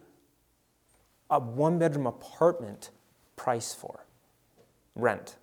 a 1.31 1.39
one 1.39 1.79
bedroom 1.79 2.07
apartment 2.07 2.91
price 3.37 3.75
for 3.75 4.04
rent. 4.95 5.37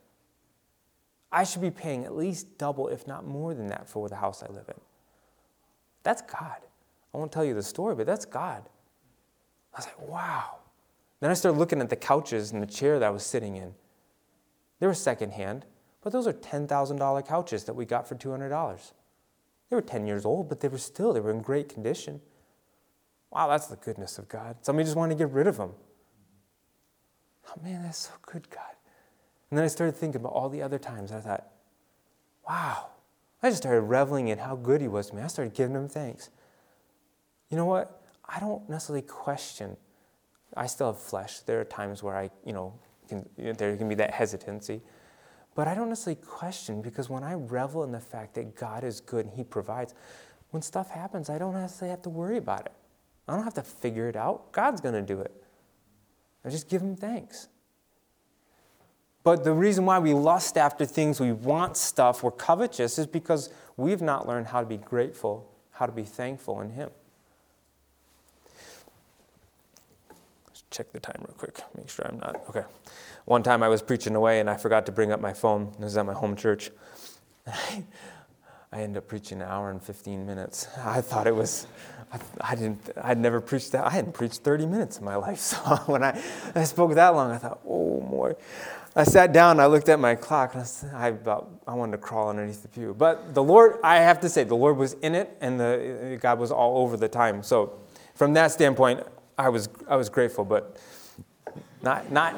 I 1.32 1.44
should 1.44 1.62
be 1.62 1.72
paying 1.72 2.04
at 2.04 2.16
least 2.16 2.58
double, 2.58 2.88
if 2.90 3.08
not 3.08 3.26
more 3.26 3.54
than 3.54 3.68
that, 3.68 3.88
for 3.88 4.10
the 4.10 4.18
house 4.18 4.44
I 4.44 4.48
live 4.48 4.68
in. 4.68 4.80
That's 6.04 6.22
God. 6.22 6.58
I 7.14 7.18
won't 7.18 7.32
tell 7.32 7.46
you 7.46 7.54
the 7.54 7.64
story, 7.64 7.96
but 7.96 8.06
that's 8.06 8.26
God. 8.26 8.64
I 9.74 9.78
was 9.78 9.86
like, 9.86 10.08
wow. 10.08 10.58
Then 11.20 11.30
I 11.30 11.34
started 11.34 11.58
looking 11.58 11.80
at 11.80 11.90
the 11.90 11.96
couches 11.96 12.52
and 12.52 12.62
the 12.62 12.68
chair 12.68 13.00
that 13.00 13.06
I 13.06 13.12
was 13.12 13.24
sitting 13.24 13.56
in. 13.56 13.74
They 14.80 14.88
were 14.88 14.94
secondhand, 14.94 15.66
but 16.02 16.12
those 16.12 16.28
are 16.28 16.34
$10,000 16.34 17.28
couches 17.28 17.64
that 17.66 17.76
we 17.76 17.86
got 17.86 18.08
for 18.08 18.16
$200. 18.16 18.92
They 19.70 19.76
were 19.76 19.82
10 19.82 20.08
years 20.08 20.26
old, 20.26 20.50
but 20.50 20.60
they 20.60 20.68
were 20.68 20.78
still, 20.78 21.14
they 21.14 21.20
were 21.20 21.32
in 21.32 21.42
great 21.42 21.70
condition. 21.70 22.20
Wow, 23.30 23.48
that's 23.48 23.68
the 23.68 23.78
goodness 23.78 24.18
of 24.18 24.28
God. 24.28 24.58
Somebody 24.62 24.86
just 24.86 24.98
wanted 24.98 25.18
to 25.18 25.24
get 25.24 25.32
rid 25.32 25.48
of 25.48 25.58
them. 25.58 25.72
Oh 27.48 27.62
man, 27.64 27.84
that's 27.84 27.98
so 27.98 28.12
good, 28.24 28.50
God. 28.50 28.76
And 29.52 29.58
then 29.58 29.66
I 29.66 29.68
started 29.68 29.96
thinking 29.98 30.22
about 30.22 30.32
all 30.32 30.50
the 30.50 30.62
other 30.62 30.80
times. 30.80 31.12
I 31.12 31.20
thought, 31.20 31.46
wow. 32.48 32.88
I 33.44 33.50
just 33.50 33.62
started 33.62 33.82
reveling 33.82 34.30
in 34.30 34.38
how 34.38 34.56
good 34.56 34.82
He 34.82 34.88
was 34.88 35.10
to 35.10 35.16
me. 35.16 35.22
I 35.22 35.28
started 35.28 35.54
giving 35.54 35.76
Him 35.76 35.90
thanks. 35.90 36.30
You 37.50 37.58
know 37.58 37.66
what? 37.66 38.02
I 38.28 38.40
don't 38.40 38.68
necessarily 38.70 39.02
question. 39.02 39.76
I 40.56 40.68
still 40.68 40.88
have 40.88 41.02
flesh. 41.02 41.40
There 41.40 41.60
are 41.60 41.66
times 41.66 42.02
where 42.02 42.16
I, 42.16 42.30
you 42.46 42.54
know, 42.54 42.74
can, 43.10 43.28
there 43.38 43.76
can 43.76 43.90
be 43.90 43.96
that 43.96 44.12
hesitancy. 44.12 44.82
But 45.54 45.68
I 45.68 45.76
don't 45.76 45.90
necessarily 45.90 46.22
question 46.22 46.82
because 46.82 47.10
when 47.10 47.24
I 47.24 47.34
revel 47.34 47.84
in 47.84 47.92
the 47.92 48.00
fact 48.00 48.36
that 48.36 48.56
God 48.56 48.86
is 48.86 49.02
good 49.02 49.26
and 49.26 49.36
He 49.36 49.44
provides, 49.44 49.94
when 50.52 50.62
stuff 50.62 50.90
happens, 50.90 51.30
I 51.30 51.38
don't 51.38 51.54
necessarily 51.54 51.92
have 51.92 52.02
to 52.04 52.10
worry 52.10 52.38
about 52.38 52.68
it. 52.68 52.74
I 53.28 53.36
don't 53.36 53.44
have 53.44 53.54
to 53.56 53.64
figure 53.64 54.08
it 54.08 54.16
out. 54.16 54.52
God's 54.54 54.80
going 54.80 54.96
to 54.96 55.02
do 55.02 55.20
it. 55.20 55.44
I 56.46 56.50
just 56.50 56.70
give 56.70 56.82
Him 56.82 56.96
thanks. 56.96 57.50
But 59.24 59.44
the 59.44 59.54
reason 59.54 59.86
why 59.86 60.00
we 60.00 60.14
lust 60.14 60.58
after 60.58 60.86
things, 60.86 61.20
we 61.20 61.32
want 61.32 61.78
stuff, 61.78 62.24
we're 62.24 62.32
covetous, 62.32 62.98
is 62.98 63.06
because 63.06 63.50
we've 63.78 64.02
not 64.02 64.28
learned 64.28 64.48
how 64.48 64.62
to 64.62 64.66
be 64.66 64.78
grateful, 64.78 65.48
how 65.72 65.86
to 65.86 65.92
be 65.92 66.04
thankful 66.04 66.60
in 66.62 66.72
Him. 66.72 66.90
Let's 70.48 70.64
check 70.72 70.92
the 70.92 71.00
time 71.00 71.18
real 71.20 71.36
quick, 71.38 71.60
make 71.78 71.90
sure 71.90 72.08
I'm 72.08 72.20
not. 72.20 72.44
Okay. 72.50 72.64
One 73.26 73.44
time 73.44 73.62
I 73.62 73.68
was 73.68 73.84
preaching 73.84 74.16
away 74.16 74.40
and 74.40 74.50
I 74.50 74.58
forgot 74.58 74.88
to 74.88 74.92
bring 74.92 75.12
up 75.12 75.22
my 75.22 75.34
phone. 75.34 75.72
This 75.80 75.92
is 75.92 75.98
at 75.98 76.06
my 76.06 76.14
home 76.14 76.36
church. 76.36 76.72
I 78.74 78.84
ended 78.84 78.98
up 78.98 79.08
preaching 79.08 79.42
an 79.42 79.48
hour 79.50 79.70
and 79.70 79.84
15 79.84 80.26
minutes. 80.26 80.68
I 80.78 81.02
thought 81.02 81.28
it 81.28 81.36
was, 81.36 81.68
I, 82.12 82.20
I, 82.40 82.56
didn't, 82.56 82.90
I'd 83.02 83.18
never 83.18 83.42
preached 83.42 83.74
that. 83.74 83.86
I 83.86 83.90
hadn't 83.90 84.14
preached 84.14 84.42
30 84.42 84.66
minutes 84.66 84.98
in 84.98 85.06
my 85.06 85.16
life. 85.16 85.40
So 85.40 85.58
when 85.86 86.04
I, 86.04 86.22
I 86.56 86.64
spoke 86.64 86.96
that 86.96 87.10
long, 87.10 87.32
I 87.32 87.38
thought, 87.38 87.60
oh, 87.68 88.00
boy. 88.00 88.34
I 88.94 89.06
sat 89.06 89.32
down, 89.32 89.62
I 89.62 89.68
looked 89.68 89.88
at 89.88 90.00
my 90.00 90.16
clock, 90.16 90.54
and 90.54 90.66
I, 90.94 91.08
about, 91.08 91.50
I 91.66 91.74
wanted 91.74 91.94
to 91.94 91.98
crawl 92.00 92.30
underneath 92.30 92.62
the 92.62 92.68
pew. 92.68 92.94
But 92.98 93.34
the 93.34 93.42
Lord, 93.42 93.78
I 93.84 93.98
have 93.98 94.20
to 94.20 94.30
say, 94.30 94.44
the 94.44 94.56
Lord 94.56 94.76
was 94.76 94.94
in 94.94 95.16
it, 95.16 95.38
and 95.40 95.58
the, 95.58 96.18
God 96.22 96.40
was 96.40 96.52
all 96.52 96.80
over 96.80 96.98
the 96.98 97.08
time. 97.08 97.42
So 97.42 97.80
from 98.16 98.34
that 98.34 98.52
standpoint, 98.52 99.02
I 99.38 99.48
was, 99.48 99.70
I 99.88 99.96
was 99.96 100.10
grateful, 100.10 100.44
but 100.44 100.78
not, 101.82 102.12
not, 102.12 102.36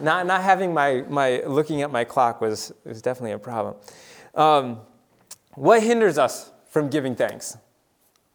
not, 0.00 0.26
not 0.26 0.42
having 0.42 0.74
my, 0.74 1.04
my, 1.08 1.42
looking 1.46 1.82
at 1.82 1.90
my 1.92 2.02
clock 2.02 2.40
was, 2.40 2.72
was 2.84 3.00
definitely 3.00 3.32
a 3.32 3.38
problem. 3.38 3.76
Um, 4.34 4.80
what 5.54 5.84
hinders 5.84 6.18
us 6.18 6.50
from 6.68 6.90
giving 6.90 7.14
thanks? 7.14 7.56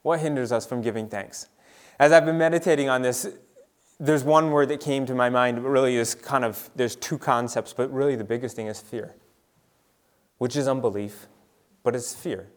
What 0.03 0.21
hinders 0.21 0.53
us 0.53 0.65
from 0.65 0.81
giving 0.81 1.09
thanks? 1.09 1.49
As 1.99 2.13
I've 2.13 2.25
been 2.25 2.37
meditating 2.37 2.87
on 2.87 3.01
this, 3.01 3.27
there's 3.99 4.23
one 4.23 4.51
word 4.51 4.69
that 4.69 4.79
came 4.79 5.05
to 5.05 5.13
my 5.13 5.29
mind, 5.29 5.61
but 5.61 5.69
really 5.69 5.97
is 5.97 6.15
kind 6.15 6.45
of, 6.45 6.69
there's 6.75 6.95
two 6.95 7.17
concepts, 7.17 7.73
but 7.73 7.91
really 7.91 8.15
the 8.15 8.23
biggest 8.23 8.55
thing 8.55 8.67
is 8.67 8.79
fear, 8.79 9.15
which 10.37 10.55
is 10.55 10.67
unbelief, 10.67 11.27
but 11.83 11.95
it's 11.95 12.13
fear. 12.13 12.47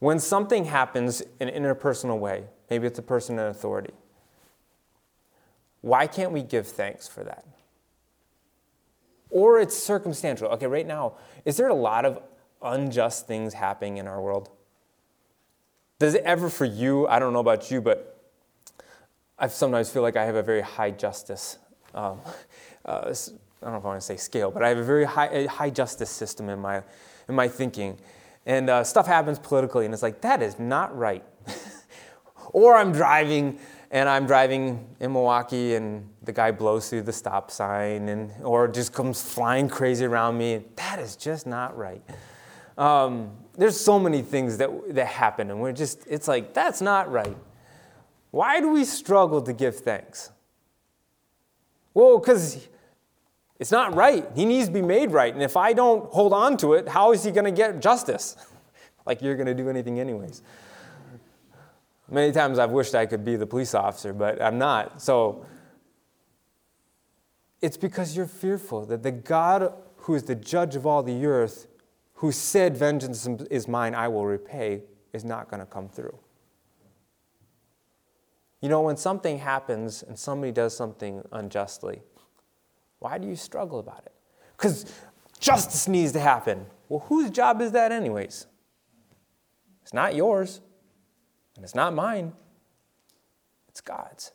When 0.00 0.18
something 0.18 0.64
happens 0.64 1.22
in 1.40 1.48
an 1.48 1.62
interpersonal 1.62 2.18
way, 2.18 2.44
maybe 2.68 2.86
it's 2.86 2.98
a 2.98 3.02
person 3.02 3.38
in 3.38 3.46
authority, 3.46 3.94
why 5.82 6.06
can't 6.06 6.32
we 6.32 6.42
give 6.42 6.66
thanks 6.66 7.06
for 7.06 7.22
that? 7.24 7.44
Or 9.30 9.60
it's 9.60 9.76
circumstantial. 9.76 10.48
Okay, 10.48 10.66
right 10.66 10.86
now, 10.86 11.14
is 11.44 11.56
there 11.56 11.68
a 11.68 11.74
lot 11.74 12.04
of 12.04 12.20
unjust 12.62 13.26
things 13.26 13.54
happening 13.54 13.98
in 13.98 14.06
our 14.06 14.20
world? 14.20 14.48
Does 15.98 16.14
it 16.14 16.22
ever 16.24 16.48
for 16.48 16.64
you, 16.64 17.06
I 17.06 17.18
don't 17.18 17.32
know 17.32 17.40
about 17.40 17.70
you, 17.70 17.80
but 17.80 18.13
I 19.38 19.48
sometimes 19.48 19.90
feel 19.90 20.02
like 20.02 20.16
I 20.16 20.24
have 20.24 20.36
a 20.36 20.42
very 20.42 20.60
high 20.60 20.92
justice. 20.92 21.58
Um, 21.94 22.20
uh, 22.84 23.12
I 23.64 23.66
don't 23.66 23.72
know 23.72 23.78
if 23.78 23.84
I 23.84 23.88
want 23.88 24.00
to 24.00 24.06
say 24.06 24.16
scale, 24.16 24.50
but 24.50 24.62
I 24.62 24.68
have 24.68 24.78
a 24.78 24.84
very 24.84 25.04
high, 25.04 25.46
high 25.46 25.70
justice 25.70 26.10
system 26.10 26.48
in 26.48 26.60
my, 26.60 26.82
in 27.28 27.34
my 27.34 27.48
thinking. 27.48 27.98
And 28.46 28.68
uh, 28.68 28.84
stuff 28.84 29.06
happens 29.06 29.38
politically, 29.38 29.86
and 29.86 29.94
it's 29.94 30.02
like, 30.02 30.20
that 30.20 30.42
is 30.42 30.58
not 30.58 30.96
right. 30.96 31.24
or 32.52 32.76
I'm 32.76 32.92
driving, 32.92 33.58
and 33.90 34.08
I'm 34.08 34.26
driving 34.26 34.86
in 35.00 35.12
Milwaukee, 35.12 35.74
and 35.74 36.08
the 36.22 36.32
guy 36.32 36.50
blows 36.50 36.90
through 36.90 37.02
the 37.02 37.12
stop 37.12 37.50
sign, 37.50 38.08
and, 38.10 38.30
or 38.42 38.68
just 38.68 38.92
comes 38.92 39.22
flying 39.22 39.68
crazy 39.68 40.04
around 40.04 40.36
me. 40.36 40.62
That 40.76 40.98
is 40.98 41.16
just 41.16 41.46
not 41.46 41.76
right. 41.76 42.02
Um, 42.76 43.32
there's 43.56 43.80
so 43.80 43.98
many 43.98 44.20
things 44.20 44.58
that, 44.58 44.70
that 44.94 45.06
happen, 45.06 45.50
and 45.50 45.58
we're 45.60 45.72
just, 45.72 46.06
it's 46.06 46.28
like, 46.28 46.52
that's 46.52 46.80
not 46.80 47.10
right. 47.10 47.36
Why 48.34 48.58
do 48.58 48.70
we 48.70 48.84
struggle 48.84 49.40
to 49.42 49.52
give 49.52 49.76
thanks? 49.76 50.32
Well, 51.94 52.18
because 52.18 52.66
It's 53.60 53.70
not 53.70 53.94
right. 53.94 54.28
He 54.34 54.44
needs 54.44 54.66
to 54.66 54.72
be 54.72 54.82
made 54.82 55.12
right. 55.12 55.32
And 55.32 55.40
if 55.40 55.56
I 55.56 55.72
don't 55.72 56.10
hold 56.10 56.32
on 56.32 56.56
to 56.56 56.72
it, 56.72 56.88
how 56.88 57.12
is 57.12 57.22
he 57.22 57.30
going 57.30 57.44
to 57.44 57.52
get 57.52 57.78
justice? 57.80 58.36
like 59.06 59.22
you're 59.22 59.36
going 59.36 59.46
to 59.46 59.54
do 59.54 59.70
anything, 59.70 60.00
anyways. 60.00 60.42
Many 62.10 62.32
times 62.32 62.58
I've 62.58 62.72
wished 62.72 62.96
I 62.96 63.06
could 63.06 63.24
be 63.24 63.36
the 63.36 63.46
police 63.46 63.72
officer, 63.72 64.12
but 64.12 64.42
I'm 64.42 64.58
not. 64.58 65.00
So 65.00 65.46
it's 67.62 67.76
because 67.76 68.16
you're 68.16 68.26
fearful 68.26 68.84
that 68.86 69.04
the 69.04 69.12
God 69.12 69.72
who 69.98 70.16
is 70.16 70.24
the 70.24 70.34
judge 70.34 70.74
of 70.74 70.86
all 70.86 71.04
the 71.04 71.24
earth, 71.24 71.68
who 72.14 72.32
said, 72.32 72.76
Vengeance 72.76 73.28
is 73.48 73.68
mine, 73.68 73.94
I 73.94 74.08
will 74.08 74.26
repay, 74.26 74.82
is 75.12 75.24
not 75.24 75.48
going 75.48 75.60
to 75.60 75.66
come 75.66 75.88
through. 75.88 76.18
You 78.64 78.70
know, 78.70 78.80
when 78.80 78.96
something 78.96 79.40
happens 79.40 80.02
and 80.02 80.18
somebody 80.18 80.50
does 80.50 80.74
something 80.74 81.22
unjustly, 81.32 82.00
why 82.98 83.18
do 83.18 83.28
you 83.28 83.36
struggle 83.36 83.78
about 83.78 84.04
it? 84.06 84.14
Because 84.56 84.90
justice 85.38 85.86
needs 85.86 86.12
to 86.12 86.20
happen. 86.20 86.64
Well, 86.88 87.00
whose 87.00 87.28
job 87.28 87.60
is 87.60 87.72
that, 87.72 87.92
anyways? 87.92 88.46
It's 89.82 89.92
not 89.92 90.14
yours, 90.14 90.62
and 91.56 91.62
it's 91.62 91.74
not 91.74 91.92
mine, 91.92 92.32
it's 93.68 93.82
God's. 93.82 94.32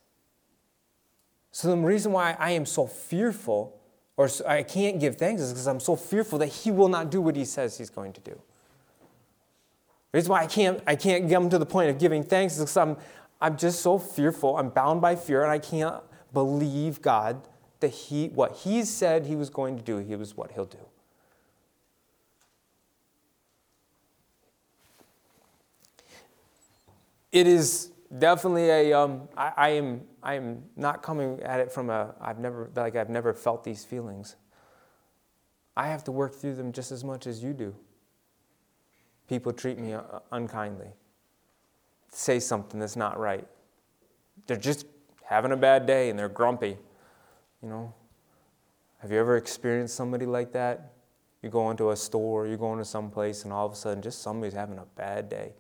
So, 1.50 1.70
the 1.70 1.78
reason 1.78 2.12
why 2.12 2.38
I 2.38 2.52
am 2.52 2.68
so 2.68 2.86
fearful, 2.86 3.82
or 4.16 4.30
I 4.48 4.62
can't 4.62 5.00
give 5.00 5.16
thanks, 5.16 5.42
is 5.42 5.54
because 5.54 5.68
I'm 5.68 5.80
so 5.80 5.96
fearful 5.96 6.38
that 6.38 6.50
He 6.50 6.70
will 6.70 6.90
not 6.90 7.10
do 7.10 7.20
what 7.20 7.36
He 7.36 7.46
says 7.46 7.80
He's 7.80 7.90
going 7.90 8.14
to 8.14 8.22
do. 8.22 8.40
The 10.12 10.18
reason 10.18 10.32
why 10.32 10.42
I 10.42 10.48
can't, 10.48 10.82
I 10.86 10.96
can't 10.96 11.28
come 11.30 11.50
to 11.50 11.58
the 11.58 11.66
point 11.66 11.90
of 11.90 11.98
giving 11.98 12.24
thanks 12.24 12.54
is 12.54 12.60
because 12.60 12.78
I'm, 12.78 12.98
I'm 13.42 13.58
just 13.58 13.82
so 13.82 13.98
fearful. 13.98 14.58
I'm 14.58 14.70
bound 14.70 15.02
by 15.02 15.16
fear, 15.16 15.44
and 15.44 15.52
I 15.52 15.60
can't 15.60 16.04
believe 16.34 17.02
God 17.02 17.48
that 17.80 17.90
he, 17.90 18.28
what 18.28 18.58
he 18.58 18.84
said 18.84 19.26
he 19.26 19.36
was 19.36 19.50
going 19.50 19.78
to 19.78 19.84
do, 19.84 19.98
he 19.98 20.16
was 20.16 20.36
what 20.36 20.52
he'll 20.52 20.66
do. 20.66 20.78
It 27.32 27.48
is 27.48 27.92
definitely 28.18 28.70
a. 28.70 28.94
Um, 28.94 29.30
I, 29.38 29.54
I 29.56 29.70
am. 29.70 30.02
I 30.24 30.34
am 30.34 30.64
not 30.76 31.04
coming 31.04 31.40
at 31.44 31.60
it 31.60 31.72
from 31.72 31.90
a. 31.90 32.16
I've 32.20 32.40
never 32.40 32.72
like 32.76 32.96
I've 32.96 33.10
never 33.10 33.34
felt 33.34 33.64
these 33.64 33.86
feelings. 33.86 34.36
I 35.78 35.88
have 35.88 36.04
to 36.06 36.12
work 36.12 36.36
through 36.36 36.56
them 36.56 36.72
just 36.72 36.92
as 36.92 37.04
much 37.04 37.28
as 37.28 37.44
you 37.44 37.54
do. 37.54 37.76
People 39.28 39.54
treat 39.54 39.78
me 39.78 39.94
uh, 39.94 40.02
unkindly, 40.32 40.90
say 42.12 42.40
something 42.40 42.80
that's 42.80 42.96
not 42.96 43.20
right. 43.20 43.48
They're 44.48 44.58
just 44.58 44.86
having 45.24 45.52
a 45.52 45.58
bad 45.58 45.86
day 45.86 46.10
and 46.10 46.18
they're 46.18 46.30
grumpy. 46.30 46.78
You 47.62 47.70
know, 47.70 47.94
have 49.00 49.12
you 49.12 49.20
ever 49.20 49.38
experienced 49.38 49.96
somebody 49.96 50.26
like 50.26 50.52
that? 50.54 50.94
You 51.42 51.50
go 51.50 51.72
into 51.72 51.92
a 51.92 51.96
store, 51.96 52.48
you 52.48 52.58
go 52.58 52.74
into 52.74 52.84
some 52.84 53.10
place, 53.10 53.44
and 53.44 53.54
all 53.54 53.66
of 53.66 53.72
a 53.72 53.76
sudden, 53.76 54.02
just 54.02 54.22
somebody's 54.22 54.54
having 54.54 54.78
a 54.78 54.86
bad 54.96 55.30
day. 55.30 55.54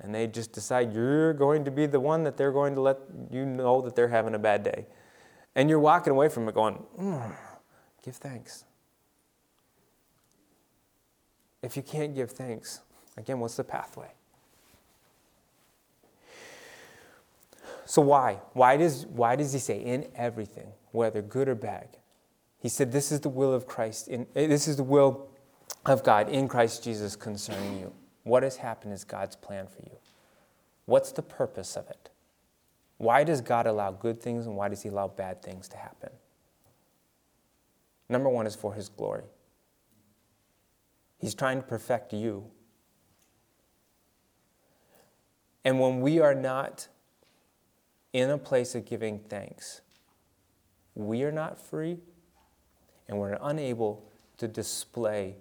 And 0.00 0.14
they 0.14 0.26
just 0.26 0.52
decide 0.52 0.92
you're 0.92 1.34
going 1.34 1.64
to 1.64 1.70
be 1.70 1.86
the 1.86 2.00
one 2.00 2.24
that 2.24 2.36
they're 2.36 2.52
going 2.52 2.74
to 2.74 2.80
let 2.80 2.98
you 3.30 3.44
know 3.44 3.82
that 3.82 3.94
they're 3.94 4.08
having 4.08 4.34
a 4.34 4.38
bad 4.38 4.62
day. 4.62 4.86
And 5.54 5.68
you're 5.68 5.78
walking 5.78 6.12
away 6.12 6.28
from 6.28 6.48
it 6.48 6.54
going, 6.54 6.82
mm, 6.98 7.36
give 8.02 8.16
thanks. 8.16 8.64
If 11.62 11.76
you 11.76 11.82
can't 11.82 12.14
give 12.14 12.30
thanks, 12.30 12.80
again, 13.16 13.38
what's 13.38 13.56
the 13.56 13.64
pathway? 13.64 14.12
So 17.84 18.02
why? 18.02 18.40
Why 18.52 18.76
does, 18.76 19.06
why 19.06 19.36
does 19.36 19.52
he 19.52 19.58
say 19.58 19.78
in 19.78 20.08
everything, 20.14 20.68
whether 20.92 21.22
good 21.22 21.48
or 21.48 21.54
bad? 21.54 21.96
He 22.58 22.68
said, 22.68 22.92
This 22.92 23.10
is 23.10 23.20
the 23.20 23.28
will 23.28 23.52
of 23.52 23.66
Christ, 23.66 24.08
in, 24.08 24.26
eh, 24.36 24.46
this 24.46 24.68
is 24.68 24.76
the 24.76 24.84
will 24.84 25.28
of 25.84 26.04
God 26.04 26.28
in 26.28 26.48
Christ 26.48 26.84
Jesus 26.84 27.16
concerning 27.16 27.78
you. 27.78 27.92
What 28.22 28.44
has 28.44 28.56
happened 28.56 28.92
is 28.92 29.04
God's 29.04 29.34
plan 29.34 29.66
for 29.66 29.82
you. 29.82 29.96
What's 30.86 31.12
the 31.12 31.22
purpose 31.22 31.76
of 31.76 31.88
it? 31.90 32.10
Why 32.98 33.24
does 33.24 33.40
God 33.40 33.66
allow 33.66 33.90
good 33.90 34.22
things 34.22 34.46
and 34.46 34.56
why 34.56 34.68
does 34.68 34.82
He 34.82 34.88
allow 34.88 35.08
bad 35.08 35.42
things 35.42 35.68
to 35.68 35.76
happen? 35.76 36.10
Number 38.08 38.28
one 38.28 38.46
is 38.46 38.54
for 38.54 38.74
His 38.74 38.88
glory. 38.88 39.24
He's 41.18 41.34
trying 41.34 41.58
to 41.58 41.66
perfect 41.66 42.12
you. 42.12 42.44
And 45.64 45.80
when 45.80 46.00
we 46.00 46.20
are 46.20 46.34
not 46.34 46.88
in 48.12 48.30
a 48.30 48.38
place 48.38 48.74
of 48.74 48.84
giving 48.84 49.18
thanks, 49.18 49.80
we 50.94 51.22
are 51.22 51.32
not 51.32 51.58
free 51.58 51.98
and 53.08 53.18
we're 53.18 53.38
unable 53.40 54.04
to 54.38 54.46
display 54.48 55.36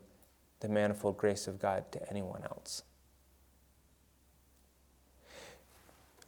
the 0.61 0.69
manifold 0.69 1.17
grace 1.17 1.47
of 1.47 1.59
God 1.59 1.91
to 1.91 2.09
anyone 2.09 2.43
else. 2.43 2.83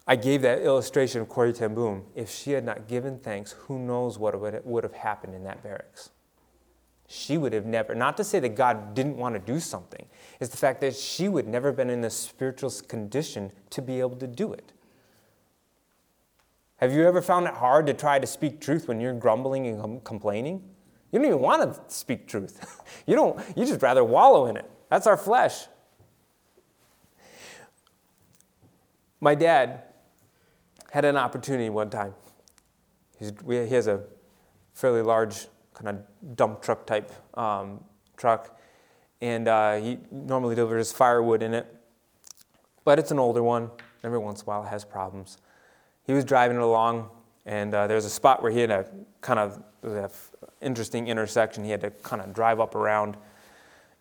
I 0.06 0.16
gave 0.16 0.42
that 0.42 0.60
illustration 0.60 1.22
of 1.22 1.30
Corrie 1.30 1.54
ten 1.54 1.74
Boom. 1.74 2.04
If 2.14 2.30
she 2.30 2.50
had 2.50 2.64
not 2.64 2.88
given 2.88 3.18
thanks, 3.18 3.52
who 3.52 3.78
knows 3.78 4.18
what 4.18 4.38
would 4.66 4.84
have 4.84 4.92
happened 4.92 5.34
in 5.34 5.44
that 5.44 5.62
barracks? 5.62 6.10
She 7.08 7.38
would 7.38 7.54
have 7.54 7.64
never, 7.64 7.94
not 7.94 8.18
to 8.18 8.24
say 8.24 8.38
that 8.40 8.50
God 8.50 8.94
didn't 8.94 9.16
want 9.16 9.34
to 9.34 9.38
do 9.38 9.60
something, 9.60 10.04
it's 10.40 10.50
the 10.50 10.58
fact 10.58 10.82
that 10.82 10.94
she 10.94 11.28
would 11.28 11.48
never 11.48 11.68
have 11.68 11.76
been 11.76 11.88
in 11.88 12.04
a 12.04 12.10
spiritual 12.10 12.70
condition 12.86 13.50
to 13.70 13.80
be 13.80 14.00
able 14.00 14.16
to 14.16 14.26
do 14.26 14.52
it. 14.52 14.72
Have 16.84 16.92
you 16.92 17.08
ever 17.08 17.22
found 17.22 17.46
it 17.46 17.54
hard 17.54 17.86
to 17.86 17.94
try 17.94 18.18
to 18.18 18.26
speak 18.26 18.60
truth 18.60 18.88
when 18.88 19.00
you're 19.00 19.14
grumbling 19.14 19.66
and 19.66 19.80
com- 19.80 20.00
complaining? 20.00 20.62
You 21.10 21.18
don't 21.18 21.28
even 21.28 21.40
want 21.40 21.62
to 21.62 21.80
speak 21.90 22.28
truth. 22.28 22.82
you 23.06 23.14
don't 23.14 23.42
you 23.56 23.64
just 23.64 23.80
rather 23.80 24.04
wallow 24.04 24.44
in 24.48 24.58
it. 24.58 24.70
That's 24.90 25.06
our 25.06 25.16
flesh. 25.16 25.64
My 29.18 29.34
dad 29.34 29.84
had 30.90 31.06
an 31.06 31.16
opportunity 31.16 31.70
one 31.70 31.88
time. 31.88 32.12
He's, 33.18 33.32
he 33.46 33.54
has 33.74 33.86
a 33.86 34.02
fairly 34.74 35.00
large 35.00 35.46
kind 35.72 35.88
of 35.88 36.36
dump 36.36 36.60
truck 36.60 36.84
type 36.84 37.10
um, 37.38 37.82
truck, 38.18 38.60
and 39.22 39.48
uh, 39.48 39.76
he 39.76 40.00
normally 40.10 40.54
delivers 40.54 40.92
firewood 40.92 41.42
in 41.42 41.54
it. 41.54 41.66
But 42.84 42.98
it's 42.98 43.10
an 43.10 43.18
older 43.18 43.42
one. 43.42 43.70
Every 44.02 44.18
once 44.18 44.42
in 44.42 44.44
a 44.44 44.48
while, 44.48 44.64
it 44.64 44.68
has 44.68 44.84
problems 44.84 45.38
he 46.04 46.12
was 46.12 46.24
driving 46.24 46.58
along, 46.58 47.08
and 47.46 47.74
uh, 47.74 47.86
there 47.86 47.96
was 47.96 48.04
a 48.04 48.10
spot 48.10 48.42
where 48.42 48.52
he 48.52 48.60
had 48.60 48.70
a 48.70 48.86
kind 49.20 49.38
of 49.38 49.62
an 49.82 50.08
interesting 50.60 51.08
intersection. 51.08 51.64
He 51.64 51.70
had 51.70 51.80
to 51.82 51.90
kind 51.90 52.22
of 52.22 52.32
drive 52.32 52.60
up 52.60 52.74
around. 52.74 53.16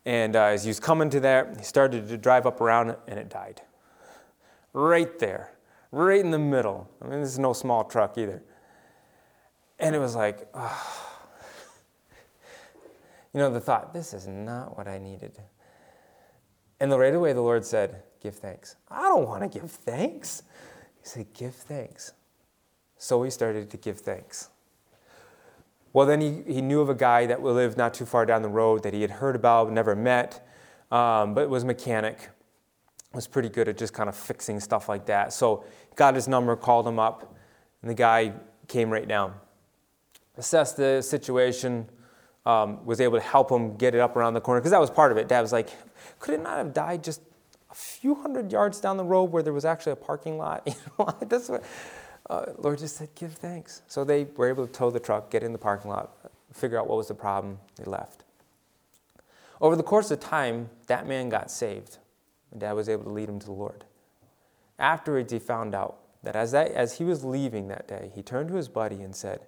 And 0.05 0.35
uh, 0.35 0.45
as 0.45 0.63
he 0.63 0.69
was 0.69 0.79
coming 0.79 1.09
to 1.11 1.19
that, 1.21 1.57
he 1.57 1.63
started 1.63 2.07
to 2.09 2.17
drive 2.17 2.45
up 2.45 2.61
around 2.61 2.95
and 3.07 3.19
it 3.19 3.29
died. 3.29 3.61
Right 4.73 5.17
there, 5.19 5.53
right 5.91 6.19
in 6.19 6.31
the 6.31 6.39
middle. 6.39 6.89
I 7.01 7.07
mean, 7.07 7.21
this 7.21 7.29
is 7.29 7.39
no 7.39 7.53
small 7.53 7.83
truck 7.83 8.17
either. 8.17 8.43
And 9.79 9.95
it 9.95 9.99
was 9.99 10.15
like, 10.15 10.47
oh. 10.53 11.17
you 13.33 13.39
know, 13.39 13.51
the 13.51 13.61
thought, 13.61 13.93
this 13.93 14.13
is 14.13 14.27
not 14.27 14.77
what 14.77 14.87
I 14.87 14.97
needed. 14.97 15.37
And 16.79 16.91
right 16.91 17.13
away, 17.13 17.33
the 17.33 17.41
Lord 17.41 17.65
said, 17.65 18.03
Give 18.21 18.33
thanks. 18.33 18.77
I 18.89 19.01
don't 19.03 19.27
want 19.27 19.43
to 19.43 19.59
give 19.59 19.69
thanks. 19.69 20.43
He 21.03 21.09
said, 21.09 21.33
Give 21.33 21.53
thanks. 21.53 22.13
So 22.97 23.21
he 23.23 23.29
started 23.29 23.69
to 23.69 23.77
give 23.77 23.99
thanks. 23.99 24.49
Well, 25.91 26.07
then 26.07 26.21
he, 26.21 26.41
he 26.51 26.61
knew 26.61 26.81
of 26.81 26.89
a 26.89 26.95
guy 26.95 27.27
that 27.27 27.43
lived 27.43 27.77
not 27.77 27.93
too 27.93 28.05
far 28.05 28.25
down 28.25 28.41
the 28.41 28.49
road 28.49 28.81
that 28.83 28.93
he 28.93 29.01
had 29.01 29.11
heard 29.11 29.35
about, 29.35 29.71
never 29.71 29.95
met, 29.95 30.47
um, 30.89 31.35
but 31.35 31.49
was 31.49 31.63
a 31.63 31.67
mechanic. 31.67 32.29
Was 33.13 33.27
pretty 33.27 33.49
good 33.49 33.67
at 33.67 33.77
just 33.77 33.93
kind 33.93 34.09
of 34.09 34.15
fixing 34.15 34.59
stuff 34.59 34.89
like 34.89 35.05
that. 35.05 35.33
So 35.33 35.65
got 35.95 36.15
his 36.15 36.27
number, 36.27 36.55
called 36.55 36.87
him 36.87 36.97
up, 36.97 37.35
and 37.83 37.91
the 37.91 37.95
guy 37.95 38.33
came 38.67 38.89
right 38.89 39.07
down. 39.07 39.35
Assessed 40.35 40.77
the 40.77 40.99
situation, 41.01 41.87
um, 42.47 42.83
was 42.85 42.99
able 42.99 43.19
to 43.19 43.23
help 43.23 43.51
him 43.51 43.75
get 43.75 43.93
it 43.93 44.01
up 44.01 44.15
around 44.15 44.33
the 44.33 44.41
corner, 44.41 44.61
because 44.61 44.71
that 44.71 44.81
was 44.81 44.89
part 44.89 45.11
of 45.11 45.19
it. 45.19 45.27
Dad 45.27 45.41
was 45.41 45.51
like, 45.51 45.69
could 46.17 46.33
it 46.33 46.41
not 46.41 46.57
have 46.57 46.73
died 46.73 47.03
just 47.03 47.21
a 47.73 47.75
few 47.75 48.13
hundred 48.13 48.51
yards 48.51 48.79
down 48.79 48.97
the 48.97 49.03
road 49.03 49.31
where 49.31 49.41
there 49.41 49.51
was 49.51 49.65
actually 49.65 49.93
a 49.93 49.97
parking 49.97 50.37
lot. 50.37 50.61
You 50.67 50.75
know, 50.99 51.17
that's 51.27 51.49
what 51.49 51.63
uh, 52.29 52.45
Lord 52.59 52.77
just 52.77 52.97
said, 52.97 53.09
give 53.15 53.33
thanks. 53.33 53.81
So 53.87 54.03
they 54.03 54.25
were 54.37 54.47
able 54.47 54.67
to 54.67 54.71
tow 54.71 54.91
the 54.91 54.99
truck, 54.99 55.31
get 55.31 55.41
in 55.41 55.51
the 55.51 55.57
parking 55.57 55.89
lot, 55.89 56.15
figure 56.53 56.79
out 56.79 56.87
what 56.87 56.97
was 56.97 57.07
the 57.07 57.15
problem. 57.15 57.57
They 57.75 57.85
left. 57.85 58.23
Over 59.59 59.75
the 59.75 59.83
course 59.83 60.11
of 60.11 60.19
time, 60.19 60.69
that 60.87 61.07
man 61.07 61.29
got 61.29 61.49
saved. 61.49 61.97
Dad 62.55 62.73
was 62.73 62.87
able 62.87 63.05
to 63.05 63.09
lead 63.09 63.27
him 63.27 63.39
to 63.39 63.45
the 63.47 63.51
Lord. 63.51 63.85
Afterwards, 64.77 65.33
he 65.33 65.39
found 65.39 65.73
out 65.73 65.97
that 66.21 66.35
as, 66.35 66.51
that 66.51 66.71
as 66.71 66.97
he 66.97 67.03
was 67.03 67.23
leaving 67.23 67.69
that 67.69 67.87
day, 67.87 68.11
he 68.13 68.21
turned 68.21 68.49
to 68.49 68.55
his 68.55 68.67
buddy 68.67 69.01
and 69.01 69.15
said, 69.15 69.47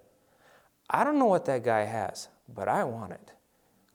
I 0.90 1.04
don't 1.04 1.18
know 1.18 1.26
what 1.26 1.44
that 1.44 1.62
guy 1.62 1.84
has, 1.84 2.28
but 2.52 2.68
I 2.68 2.82
want 2.82 3.12
it. 3.12 3.32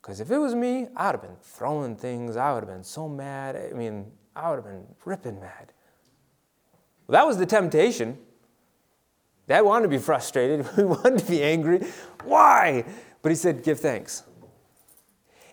Because 0.01 0.19
if 0.19 0.31
it 0.31 0.37
was 0.37 0.55
me, 0.55 0.87
I 0.95 1.07
would 1.07 1.13
have 1.13 1.21
been 1.21 1.37
throwing 1.41 1.95
things. 1.95 2.37
I 2.37 2.53
would 2.53 2.63
have 2.63 2.69
been 2.69 2.83
so 2.83 3.07
mad. 3.07 3.55
I 3.55 3.75
mean, 3.75 4.11
I 4.35 4.49
would 4.49 4.57
have 4.57 4.65
been 4.65 4.85
ripping 5.05 5.39
mad. 5.39 5.73
Well, 7.07 7.19
that 7.19 7.27
was 7.27 7.37
the 7.37 7.45
temptation. 7.45 8.17
Dad 9.47 9.61
wanted 9.61 9.83
to 9.83 9.89
be 9.89 9.97
frustrated. 9.97 10.67
We 10.77 10.85
wanted 10.85 11.19
to 11.19 11.25
be 11.25 11.43
angry. 11.43 11.85
Why? 12.23 12.85
But 13.21 13.29
he 13.29 13.35
said, 13.35 13.63
give 13.63 13.79
thanks. 13.79 14.23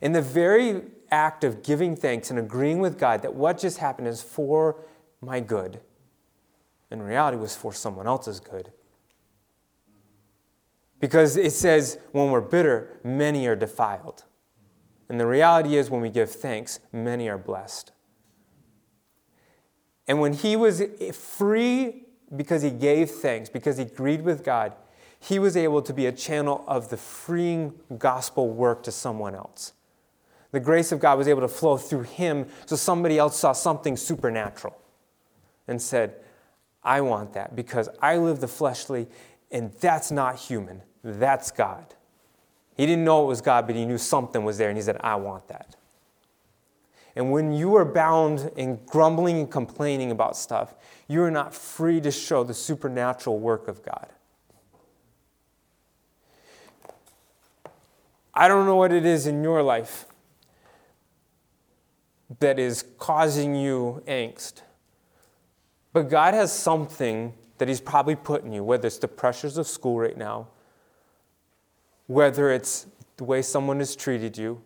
In 0.00 0.12
the 0.12 0.22
very 0.22 0.82
act 1.10 1.42
of 1.42 1.62
giving 1.62 1.96
thanks 1.96 2.30
and 2.30 2.38
agreeing 2.38 2.78
with 2.78 2.98
God 2.98 3.22
that 3.22 3.34
what 3.34 3.58
just 3.58 3.78
happened 3.78 4.06
is 4.08 4.22
for 4.22 4.84
my 5.20 5.40
good, 5.40 5.80
in 6.90 7.02
reality 7.02 7.36
was 7.36 7.56
for 7.56 7.72
someone 7.72 8.06
else's 8.06 8.40
good. 8.40 8.72
Because 11.00 11.36
it 11.36 11.52
says 11.52 11.98
when 12.12 12.30
we're 12.30 12.40
bitter, 12.40 13.00
many 13.04 13.46
are 13.46 13.56
defiled. 13.56 14.24
And 15.08 15.18
the 15.18 15.26
reality 15.26 15.76
is 15.76 15.90
when 15.90 16.00
we 16.00 16.10
give 16.10 16.30
thanks, 16.30 16.80
many 16.92 17.28
are 17.28 17.38
blessed. 17.38 17.92
And 20.08 20.20
when 20.20 20.32
he 20.32 20.56
was 20.56 20.82
free 21.12 22.04
because 22.34 22.62
he 22.62 22.70
gave 22.70 23.10
thanks, 23.10 23.48
because 23.48 23.76
he 23.76 23.84
agreed 23.84 24.22
with 24.22 24.42
God, 24.42 24.72
he 25.20 25.38
was 25.38 25.56
able 25.56 25.82
to 25.82 25.92
be 25.92 26.06
a 26.06 26.12
channel 26.12 26.64
of 26.66 26.88
the 26.88 26.96
freeing 26.96 27.74
gospel 27.98 28.48
work 28.48 28.82
to 28.84 28.92
someone 28.92 29.34
else. 29.34 29.74
The 30.50 30.60
grace 30.60 30.92
of 30.92 31.00
God 31.00 31.18
was 31.18 31.28
able 31.28 31.42
to 31.42 31.48
flow 31.48 31.76
through 31.76 32.04
him 32.04 32.46
so 32.64 32.74
somebody 32.74 33.18
else 33.18 33.38
saw 33.38 33.52
something 33.52 33.96
supernatural 33.96 34.76
and 35.66 35.80
said, 35.80 36.14
I 36.82 37.02
want 37.02 37.34
that 37.34 37.54
because 37.54 37.88
I 38.00 38.16
live 38.16 38.40
the 38.40 38.48
fleshly, 38.48 39.08
and 39.50 39.72
that's 39.80 40.10
not 40.10 40.36
human. 40.36 40.82
That's 41.04 41.50
God. 41.50 41.94
He 42.76 42.86
didn't 42.86 43.04
know 43.04 43.24
it 43.24 43.26
was 43.26 43.42
God, 43.42 43.66
but 43.66 43.76
he 43.76 43.84
knew 43.84 43.98
something 43.98 44.44
was 44.44 44.56
there, 44.56 44.68
and 44.68 44.78
he 44.78 44.82
said, 44.82 44.96
I 45.00 45.16
want 45.16 45.48
that. 45.48 45.76
And 47.18 47.32
when 47.32 47.50
you 47.52 47.74
are 47.74 47.84
bound 47.84 48.52
in 48.54 48.78
grumbling 48.86 49.40
and 49.40 49.50
complaining 49.50 50.12
about 50.12 50.36
stuff, 50.36 50.76
you 51.08 51.20
are 51.24 51.32
not 51.32 51.52
free 51.52 52.00
to 52.02 52.12
show 52.12 52.44
the 52.44 52.54
supernatural 52.54 53.40
work 53.40 53.66
of 53.66 53.82
God. 53.82 54.06
I 58.32 58.46
don't 58.46 58.66
know 58.66 58.76
what 58.76 58.92
it 58.92 59.04
is 59.04 59.26
in 59.26 59.42
your 59.42 59.64
life 59.64 60.06
that 62.38 62.60
is 62.60 62.84
causing 62.98 63.56
you 63.56 64.00
angst. 64.06 64.62
But 65.92 66.08
God 66.08 66.34
has 66.34 66.52
something 66.52 67.34
that 67.58 67.66
He's 67.66 67.80
probably 67.80 68.14
put 68.14 68.44
in 68.44 68.52
you, 68.52 68.62
whether 68.62 68.86
it's 68.86 68.98
the 68.98 69.08
pressures 69.08 69.58
of 69.58 69.66
school 69.66 69.98
right 69.98 70.16
now, 70.16 70.46
whether 72.06 72.52
it's 72.52 72.86
the 73.16 73.24
way 73.24 73.42
someone 73.42 73.80
has 73.80 73.96
treated 73.96 74.38
you. 74.38 74.62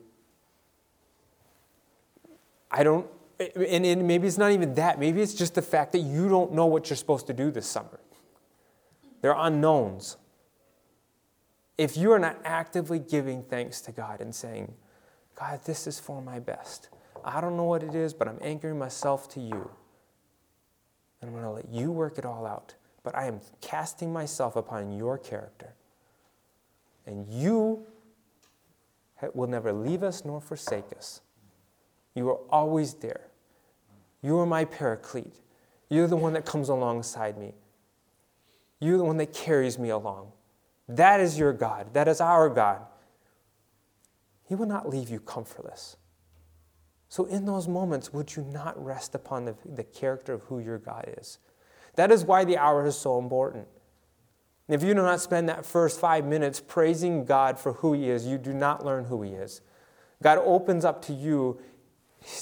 I 2.73 2.83
don't, 2.83 3.07
and, 3.39 3.85
and 3.85 4.09
maybe 4.09 4.27
it's 4.27 4.39
not 4.39 4.51
even 4.51 4.75
that. 4.75 4.99
Maybe 4.99 5.21
it's 5.21 5.35
just 5.35 5.55
the 5.55 5.63
fact 5.63 5.93
that 5.93 5.99
you 5.99 6.29
don't 6.29 6.53
know 6.53 6.67
what 6.67 6.89
you're 6.89 6.97
supposed 6.97 7.27
to 7.27 7.35
do 7.35 7.51
this 7.51 7.67
summer. 7.67 8.01
There 9.21 9.35
are 9.35 9.47
unknowns. 9.47 10.17
If 11.77 11.97
you 11.97 12.13
are 12.13 12.19
not 12.19 12.39
actively 12.45 12.99
giving 12.99 13.43
thanks 13.43 13.81
to 13.83 13.93
God 13.93 14.21
and 14.21 14.35
saying, 14.35 14.73
God, 15.39 15.61
this 15.65 15.87
is 15.87 16.01
for 16.01 16.23
my 16.23 16.39
best. 16.39 16.89
I 17.25 17.41
don't 17.41 17.57
know 17.57 17.65
what 17.65 17.83
it 17.83 17.95
is, 17.95 18.15
but 18.15 18.29
I'm 18.29 18.39
anchoring 18.41 18.79
myself 18.79 19.29
to 19.31 19.41
you. 19.41 19.71
And 21.21 21.29
I'm 21.29 21.33
going 21.33 21.45
to 21.45 21.51
let 21.51 21.69
you 21.69 21.93
work 21.93 22.19
it 22.19 22.25
all 22.25 22.47
out. 22.47 22.75
But 23.03 23.17
I 23.17 23.27
am 23.27 23.41
casting 23.61 24.13
myself 24.13 24.57
upon 24.57 24.93
your 24.93 25.19
character. 25.19 25.75
And 27.07 27.27
you 27.29 27.87
will 29.35 29.49
never 29.49 29.73
leave 29.73 30.03
us 30.03 30.25
nor 30.25 30.41
forsake 30.41 30.93
us. 30.97 31.22
You 32.15 32.29
are 32.31 32.41
always 32.51 32.95
there. 32.95 33.29
You 34.23 34.39
are 34.39 34.47
my 34.47 34.65
paraclete. 34.65 35.35
You're 35.89 36.07
the 36.07 36.17
one 36.17 36.33
that 36.35 36.45
comes 36.45 36.69
alongside 36.69 37.37
me. 37.37 37.55
You're 38.81 38.99
the 38.99 39.05
one 39.05 39.17
that 39.19 39.33
carries 39.33 39.79
me 39.79 39.91
along. 39.91 40.33
That 40.89 41.21
is 41.21 41.39
your 41.39 41.53
God. 41.53 41.95
That 41.95 42.09
is 42.09 42.21
our 42.21 42.49
God. 42.49 42.83
He 44.45 44.55
will 44.55 44.67
not 44.67 44.89
leave 44.89 45.09
you 45.09 45.21
comfortless. 45.21 45.97
So, 47.09 47.27
in 47.27 47.45
those 47.45 47.69
moments, 47.69 48.13
would 48.13 48.35
you 48.35 48.43
not 48.43 48.83
rest 48.83 49.15
upon 49.15 49.45
the, 49.45 49.55
the 49.67 49.85
character 49.85 50.33
of 50.33 50.43
who 50.43 50.59
your 50.59 50.79
God 50.79 51.15
is? 51.19 51.39
That 51.97 52.11
is 52.11 52.25
why 52.25 52.45
the 52.45 52.57
hour 52.57 52.87
is 52.87 52.97
so 52.97 53.19
important. 53.19 53.69
If 54.69 54.83
you 54.83 54.95
do 54.95 55.03
not 55.03 55.21
spend 55.21 55.49
that 55.49 55.67
first 55.67 56.01
five 56.01 56.25
minutes 56.25 56.61
praising 56.61 57.25
God 57.25 57.59
for 57.59 57.75
who 57.75 57.93
He 57.93 58.09
is, 58.09 58.27
you 58.27 58.39
do 58.39 58.55
not 58.55 58.85
learn 58.85 59.05
who 59.05 59.23
He 59.23 59.33
is. 59.33 59.61
God 60.23 60.39
opens 60.39 60.85
up 60.85 61.05
to 61.07 61.13
you 61.13 61.61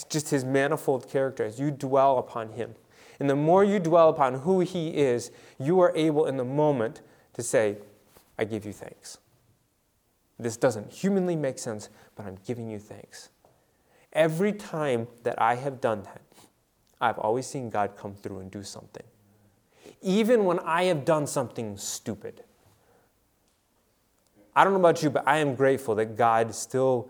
just 0.09 0.31
His 0.31 0.45
manifold 0.45 1.09
character 1.09 1.45
as 1.45 1.59
you 1.59 1.71
dwell 1.71 2.19
upon 2.19 2.53
Him. 2.53 2.75
And 3.19 3.29
the 3.29 3.37
more 3.37 3.65
you 3.65 3.79
dwell 3.79 4.09
upon 4.09 4.41
who 4.41 4.61
He 4.61 4.97
is, 4.97 5.31
you 5.59 5.81
are 5.81 5.93
able 5.95 6.27
in 6.27 6.37
the 6.37 6.45
moment 6.45 7.03
to 7.35 7.43
say, 7.43 7.77
I 8.39 8.45
give 8.45 8.65
you 8.65 8.73
thanks. 8.73 9.19
This 10.39 10.57
doesn't 10.57 10.91
humanly 10.91 11.37
make 11.37 11.59
sense, 11.59 11.91
but 12.17 12.27
I'm 12.27 12.39
giving 12.47 12.71
you 12.71 12.79
thanks. 12.79 13.29
Every 14.13 14.53
time 14.53 15.07
that 15.23 15.41
I 15.41 15.57
have 15.57 15.81
done 15.81 16.03
that, 16.05 16.23
I've 17.01 17.19
always 17.19 17.47
seen 17.47 17.71
God 17.71 17.97
come 17.97 18.15
through 18.15 18.41
and 18.41 18.51
do 18.51 18.63
something. 18.63 19.05
Even 20.03 20.45
when 20.45 20.59
I 20.61 20.85
have 20.85 21.05
done 21.05 21.27
something 21.27 21.77
stupid. 21.77 22.43
I 24.57 24.65
don't 24.65 24.73
know 24.73 24.81
about 24.81 25.03
you, 25.03 25.11
but 25.11 25.27
I 25.27 25.39
am 25.39 25.55
grateful 25.55 25.95
that 25.97 26.17
God 26.17 26.55
still 26.55 27.09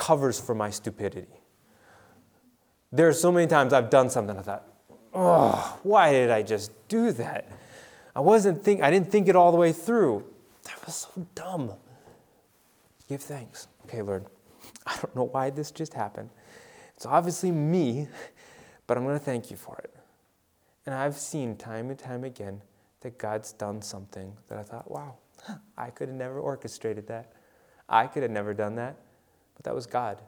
covers 0.00 0.40
for 0.40 0.54
my 0.54 0.70
stupidity. 0.70 1.42
There 2.90 3.06
are 3.06 3.12
so 3.12 3.30
many 3.30 3.46
times 3.46 3.74
I've 3.74 3.90
done 3.90 4.08
something 4.08 4.34
I 4.36 4.40
thought, 4.40 4.66
oh, 5.12 5.78
why 5.82 6.10
did 6.10 6.30
I 6.30 6.42
just 6.42 6.72
do 6.88 7.12
that? 7.12 7.46
I 8.16 8.20
wasn't 8.20 8.64
think 8.64 8.82
I 8.82 8.90
didn't 8.90 9.12
think 9.12 9.28
it 9.28 9.36
all 9.36 9.52
the 9.52 9.58
way 9.58 9.72
through. 9.72 10.24
That 10.64 10.84
was 10.86 10.94
so 10.94 11.26
dumb. 11.34 11.72
Give 13.08 13.20
thanks. 13.20 13.68
Okay, 13.84 14.00
Lord. 14.00 14.24
I 14.86 14.96
don't 14.96 15.14
know 15.14 15.24
why 15.24 15.50
this 15.50 15.70
just 15.70 15.92
happened. 15.92 16.30
It's 16.96 17.04
obviously 17.04 17.50
me, 17.52 18.08
but 18.86 18.96
I'm 18.96 19.04
going 19.04 19.18
to 19.18 19.24
thank 19.24 19.50
you 19.50 19.56
for 19.56 19.76
it. 19.84 19.94
And 20.86 20.94
I've 20.94 21.16
seen 21.16 21.56
time 21.56 21.90
and 21.90 21.98
time 21.98 22.24
again 22.24 22.62
that 23.02 23.18
God's 23.18 23.52
done 23.52 23.82
something 23.82 24.32
that 24.48 24.58
I 24.58 24.62
thought, 24.62 24.90
wow, 24.90 25.16
I 25.76 25.90
could 25.90 26.08
have 26.08 26.16
never 26.16 26.40
orchestrated 26.40 27.06
that. 27.08 27.32
I 27.88 28.06
could 28.06 28.22
have 28.22 28.32
never 28.32 28.54
done 28.54 28.76
that, 28.76 28.96
but 29.60 29.68
that 29.68 29.74
was 29.74 29.84
God. 29.84 30.22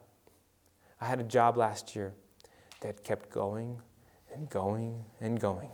I 1.01 1.07
had 1.07 1.19
a 1.19 1.25
job 1.25 1.57
last 1.57 1.97
year 1.97 2.13
that 2.83 3.03
kept 3.03 3.31
going 3.31 3.79
and 4.35 4.51
going 4.51 5.07
and 5.23 5.41
going. 5.41 5.71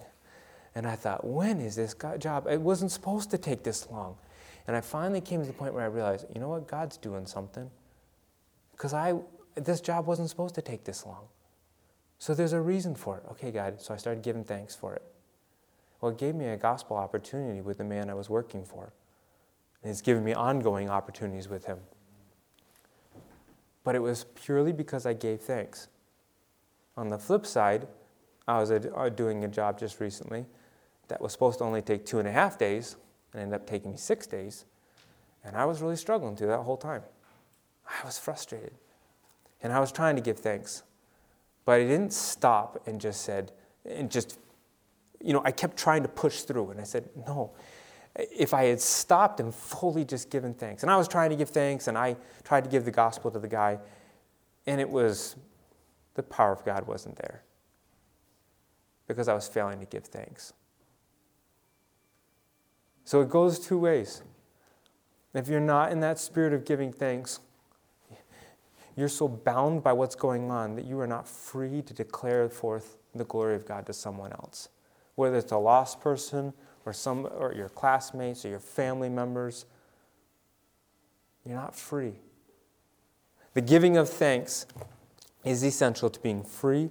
And 0.77 0.87
I 0.87 0.95
thought, 0.95 1.27
when 1.27 1.61
is 1.61 1.75
this 1.75 1.93
job? 2.21 2.47
It 2.49 2.61
wasn't 2.61 2.93
supposed 2.93 3.33
to 3.33 3.39
take 3.39 3.65
this 3.65 3.91
long. 3.91 4.15
And 4.69 4.77
I 4.77 4.81
finally 4.81 5.21
came 5.21 5.41
to 5.41 5.47
the 5.47 5.53
point 5.53 5.75
where 5.75 5.83
I 5.83 5.89
realized, 5.89 6.27
you 6.33 6.41
know 6.41 6.51
what? 6.51 6.69
God's 6.69 6.99
doing 6.99 7.27
something. 7.27 7.69
Because 8.71 8.95
I, 8.95 9.15
this 9.57 9.81
job 9.81 10.07
wasn't 10.07 10.31
supposed 10.31 10.55
to 10.55 10.63
take 10.63 10.85
this 10.85 11.05
long. 11.05 11.25
So 12.21 12.37
there's 12.37 12.53
a 12.53 12.61
reason 12.61 12.95
for 12.95 13.17
it. 13.17 13.25
Okay, 13.33 13.51
God. 13.51 13.81
So 13.81 13.93
I 13.93 13.97
started 13.97 14.23
giving 14.23 14.45
thanks 14.45 14.77
for 14.77 14.95
it. 14.95 15.03
Well, 16.01 16.13
it 16.13 16.19
gave 16.19 16.37
me 16.37 16.47
a 16.47 16.57
gospel 16.57 16.97
opportunity 16.97 17.61
with 17.61 17.79
the 17.79 17.85
man 17.85 18.09
I 18.09 18.15
was 18.15 18.31
working 18.31 18.65
for. 18.65 18.93
And 19.83 19.91
it's 19.91 20.01
given 20.01 20.23
me 20.23 20.33
ongoing 20.33 20.89
opportunities 20.89 21.49
with 21.49 21.65
him. 21.65 21.79
But 23.89 23.95
it 23.95 24.03
was 24.03 24.25
purely 24.35 24.73
because 24.73 25.07
I 25.07 25.15
gave 25.15 25.41
thanks. 25.41 25.89
On 26.99 27.09
the 27.09 27.19
flip 27.19 27.47
side, 27.47 27.89
I 28.47 28.61
was 28.61 28.71
uh, 28.71 29.09
doing 29.09 29.45
a 29.45 29.49
job 29.49 29.79
just 29.79 29.99
recently 29.99 30.45
that 31.09 31.23
was 31.23 31.33
supposed 31.33 31.61
to 31.61 31.65
only 31.65 31.81
take 31.81 32.05
two 32.05 32.19
and 32.19 32.29
a 32.29 32.31
half 32.31 32.59
days 32.59 32.97
and 33.33 33.41
ended 33.41 33.59
up 33.59 33.67
taking 33.67 33.93
me 33.93 33.97
six 33.97 34.27
days. 34.27 34.67
And 35.43 35.57
I 35.57 35.65
was 35.65 35.81
really 35.81 35.97
struggling 35.97 36.37
through 36.37 36.49
that 36.49 36.59
whole 36.59 36.77
time. 36.77 37.01
I 37.87 38.05
was 38.05 38.19
frustrated. 38.19 38.75
And 39.63 39.73
I 39.73 39.81
was 39.81 39.91
trying 39.91 40.17
to 40.17 40.23
give 40.23 40.39
thanks. 40.39 40.83
But 41.65 41.81
I 41.81 41.85
didn't 41.85 42.13
stop 42.13 42.87
and 42.87 43.01
just 43.01 43.23
said, 43.23 43.53
and 43.87 44.11
just, 44.11 44.39
you 45.19 45.33
know, 45.33 45.41
I 45.47 45.51
kept 45.51 45.79
trying 45.79 46.03
to 46.03 46.11
push 46.11 46.43
through. 46.43 46.73
And 46.73 46.79
I 46.83 46.85
said, 46.85 47.09
no. 47.27 47.53
If 48.17 48.53
I 48.55 48.65
had 48.65 48.81
stopped 48.81 49.41
and 49.41 49.55
fully 49.55 50.05
just 50.05 50.31
given 50.31 50.55
thanks, 50.55 50.83
and 50.83 50.91
I 50.91 50.97
was 50.97 51.07
trying 51.09 51.31
to 51.31 51.37
give 51.37 51.51
thanks, 51.51 51.89
and 51.89 51.97
I 51.97 52.17
tried 52.43 52.65
to 52.65 52.71
give 52.71 52.85
the 52.85 52.91
gospel 52.91 53.31
to 53.31 53.39
the 53.39 53.49
guy, 53.49 53.79
and 54.67 54.81
it 54.81 54.89
was, 54.89 55.37
the 56.15 56.23
power 56.23 56.53
of 56.53 56.65
God 56.65 56.87
wasn't 56.87 57.17
there 57.17 57.43
because 59.07 59.29
I 59.29 59.35
was 59.35 59.49
failing 59.49 59.81
to 59.81 59.87
give 59.87 60.05
thanks. 60.05 60.53
So 63.05 63.23
it 63.23 63.31
goes 63.31 63.59
two 63.59 63.79
ways. 63.79 64.23
If 65.33 65.49
you're 65.49 65.61
not 65.61 65.93
in 65.93 66.01
that 66.01 66.19
spirit 66.19 66.53
of 66.53 66.65
giving 66.65 66.93
thanks, 66.93 67.41
you're 68.97 69.09
so 69.09 69.29
bound 69.29 69.83
by 69.83 69.93
what's 69.93 70.17
going 70.17 70.51
on 70.51 70.75
that 70.75 70.85
you 70.85 70.99
are 71.01 71.07
not 71.07 71.27
free 71.27 71.83
to 71.83 71.95
declare 71.95 72.49
forth 72.49 72.97
the 73.15 73.25
glory 73.25 73.55
of 73.55 73.65
God 73.65 73.87
to 73.87 73.93
someone 73.93 74.33
else. 74.33 74.69
Whether 75.15 75.37
it's 75.37 75.53
a 75.53 75.57
lost 75.57 76.01
person 76.01 76.53
or 76.89 76.93
some 76.95 77.29
or 77.37 77.53
your 77.53 77.69
classmates 77.69 78.47
or 78.47 78.49
your 78.49 78.59
family 78.59 79.11
members, 79.11 79.67
you're 81.45 81.55
not 81.55 81.77
free. 81.77 82.15
The 83.53 83.61
giving 83.61 83.99
of 83.99 84.09
thanks 84.09 84.65
is 85.45 85.63
essential 85.63 86.09
to 86.09 86.19
being 86.21 86.43
free 86.43 86.89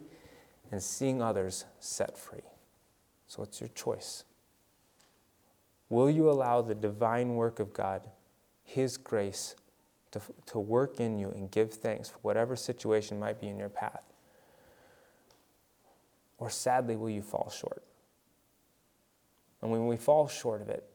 and 0.71 0.83
seeing 0.83 1.19
others 1.19 1.65
set 1.79 2.15
free. 2.15 2.43
So 3.27 3.41
it's 3.41 3.59
your 3.59 3.69
choice. 3.69 4.23
Will 5.89 6.11
you 6.11 6.29
allow 6.29 6.61
the 6.61 6.75
divine 6.75 7.33
work 7.33 7.59
of 7.59 7.73
God 7.73 8.07
His 8.63 8.97
grace 8.97 9.55
to, 10.11 10.21
to 10.45 10.59
work 10.59 10.99
in 10.99 11.17
you 11.17 11.31
and 11.31 11.49
give 11.49 11.73
thanks 11.73 12.07
for 12.07 12.19
whatever 12.21 12.55
situation 12.55 13.19
might 13.19 13.41
be 13.41 13.47
in 13.47 13.57
your 13.57 13.69
path? 13.69 14.03
Or 16.37 16.51
sadly, 16.51 16.95
will 16.95 17.09
you 17.09 17.23
fall 17.23 17.49
short? 17.49 17.81
And 19.61 19.71
when 19.71 19.87
we 19.87 19.97
fall 19.97 20.27
short 20.27 20.61
of 20.61 20.69
it, 20.69 20.87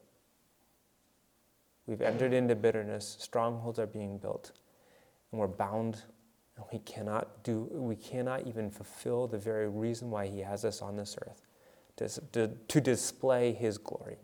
we've 1.85 2.01
entered 2.01 2.33
into 2.33 2.55
bitterness, 2.55 3.17
strongholds 3.19 3.79
are 3.79 3.87
being 3.87 4.17
built, 4.17 4.51
and 5.31 5.39
we're 5.39 5.47
bound 5.47 6.03
and 6.55 6.65
we 6.71 6.79
cannot 6.79 7.43
do 7.43 7.67
we 7.71 7.95
cannot 7.95 8.45
even 8.45 8.69
fulfill 8.69 9.27
the 9.27 9.39
very 9.39 9.67
reason 9.67 10.11
why 10.11 10.27
he 10.27 10.39
has 10.39 10.63
us 10.63 10.83
on 10.83 10.95
this 10.95 11.17
earth 11.25 11.41
to, 12.31 12.49
to, 12.67 12.81
display 12.81 13.53
his 13.53 13.77
glory. 13.77 14.17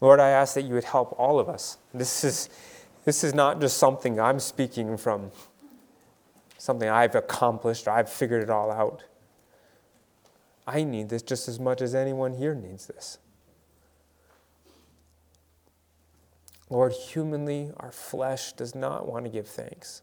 Lord, 0.00 0.20
I 0.20 0.30
ask 0.30 0.54
that 0.54 0.62
you 0.62 0.74
would 0.74 0.84
help 0.84 1.14
all 1.18 1.38
of 1.38 1.48
us. 1.48 1.78
This 1.92 2.24
is, 2.24 2.48
this 3.04 3.22
is 3.22 3.34
not 3.34 3.60
just 3.60 3.76
something 3.76 4.18
I'm 4.18 4.40
speaking 4.40 4.96
from, 4.96 5.30
something 6.58 6.88
I've 6.88 7.14
accomplished 7.14 7.86
or 7.86 7.90
I've 7.90 8.08
figured 8.08 8.42
it 8.42 8.50
all 8.50 8.70
out. 8.70 9.04
I 10.66 10.84
need 10.84 11.08
this 11.08 11.22
just 11.22 11.48
as 11.48 11.58
much 11.58 11.80
as 11.80 11.94
anyone 11.94 12.34
here 12.34 12.54
needs 12.54 12.86
this. 12.86 13.18
Lord, 16.70 16.92
humanly, 16.92 17.70
our 17.76 17.92
flesh 17.92 18.52
does 18.54 18.74
not 18.74 19.06
want 19.06 19.26
to 19.26 19.30
give 19.30 19.46
thanks. 19.46 20.02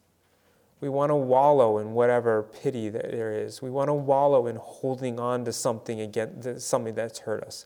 We 0.82 0.88
want 0.88 1.10
to 1.10 1.16
wallow 1.16 1.80
in 1.80 1.94
whatever 1.94 2.44
pity 2.44 2.90
that 2.90 3.12
there 3.12 3.34
is. 3.34 3.62
We 3.62 3.70
want 3.70 3.88
to 3.90 3.94
wallow 3.94 4.48
in 4.48 4.58
holding 4.58 5.20
on 5.20 5.46
to 5.46 5.52
something 5.52 6.00
against 6.00 6.62
something 6.62 6.94
that's 6.94 7.20
hurt 7.20 7.44
us. 7.44 7.66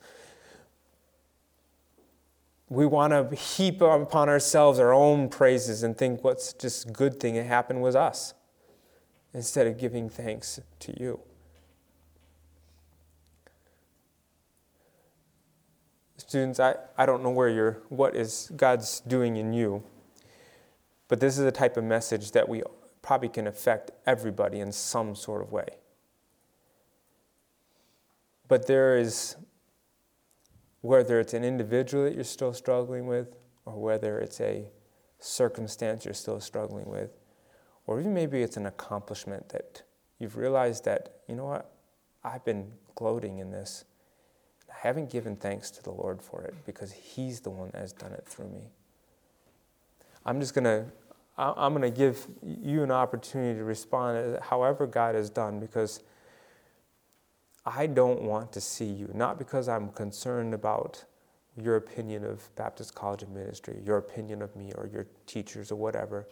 We 2.69 2.85
want 2.85 3.11
to 3.11 3.35
heap 3.35 3.81
upon 3.81 4.29
ourselves 4.29 4.79
our 4.79 4.93
own 4.93 5.29
praises 5.29 5.83
and 5.83 5.97
think 5.97 6.23
what's 6.23 6.53
just 6.53 6.93
good 6.93 7.19
thing 7.19 7.35
that 7.35 7.43
happened 7.43 7.81
was 7.81 7.95
us 7.95 8.33
instead 9.33 9.67
of 9.67 9.77
giving 9.77 10.09
thanks 10.09 10.59
to 10.79 10.99
you. 10.99 11.19
Students, 16.25 16.59
I, 16.61 16.75
I 16.97 17.05
don't 17.05 17.21
know 17.21 17.29
where 17.29 17.49
you're, 17.49 17.81
what 17.89 18.15
is 18.15 18.49
God's 18.55 19.01
doing 19.01 19.35
in 19.35 19.51
you, 19.51 19.83
but 21.09 21.19
this 21.19 21.37
is 21.37 21.43
a 21.45 21.51
type 21.51 21.75
of 21.75 21.83
message 21.83 22.31
that 22.31 22.47
we 22.47 22.63
probably 23.01 23.27
can 23.27 23.45
affect 23.45 23.91
everybody 24.05 24.61
in 24.61 24.71
some 24.71 25.15
sort 25.15 25.41
of 25.41 25.51
way. 25.51 25.67
But 28.47 28.67
there 28.67 28.97
is, 28.97 29.35
whether 30.79 31.19
it's 31.19 31.33
an 31.33 31.43
individual 31.43 32.05
that 32.05 32.15
you're 32.15 32.23
still 32.23 32.53
struggling 32.53 33.05
with, 33.05 33.35
or 33.65 33.75
whether 33.75 34.17
it's 34.19 34.39
a 34.39 34.71
circumstance 35.19 36.05
you're 36.05 36.13
still 36.13 36.39
struggling 36.39 36.89
with, 36.89 37.11
or 37.85 37.99
even 37.99 38.13
maybe 38.13 38.41
it's 38.41 38.55
an 38.55 38.65
accomplishment 38.65 39.49
that 39.49 39.83
you've 40.19 40.37
realized 40.37 40.85
that, 40.85 41.17
you 41.27 41.35
know 41.35 41.45
what, 41.45 41.69
I've 42.23 42.45
been 42.45 42.71
gloating 42.95 43.39
in 43.39 43.51
this. 43.51 43.83
Haven't 44.83 45.09
given 45.09 45.37
thanks 45.37 45.71
to 45.71 45.81
the 45.81 45.91
Lord 45.91 46.21
for 46.21 46.43
it 46.43 46.53
because 46.65 46.91
He's 46.91 47.39
the 47.39 47.49
one 47.49 47.69
that 47.71 47.79
has 47.79 47.93
done 47.93 48.11
it 48.11 48.25
through 48.27 48.49
me. 48.49 48.67
I'm 50.25 50.41
just 50.41 50.53
going 50.53 50.65
to 50.65 50.85
I'm 51.37 51.73
going 51.73 51.81
to 51.81 51.89
give 51.89 52.27
you 52.43 52.83
an 52.83 52.91
opportunity 52.91 53.57
to 53.57 53.63
respond 53.63 54.39
however 54.41 54.85
God 54.85 55.15
has 55.15 55.29
done 55.29 55.61
because 55.61 56.03
I 57.65 57.87
don't 57.87 58.23
want 58.23 58.51
to 58.51 58.61
see 58.61 58.85
you, 58.85 59.09
not 59.13 59.37
because 59.37 59.69
I'm 59.69 59.87
concerned 59.89 60.53
about 60.53 61.05
your 61.55 61.77
opinion 61.77 62.25
of 62.25 62.53
Baptist 62.57 62.93
College 62.93 63.23
of 63.23 63.29
Ministry, 63.29 63.79
your 63.85 63.97
opinion 63.97 64.41
of 64.41 64.53
me, 64.55 64.73
or 64.75 64.85
your 64.91 65.07
teachers, 65.27 65.71
or 65.71 65.75
whatever. 65.77 66.27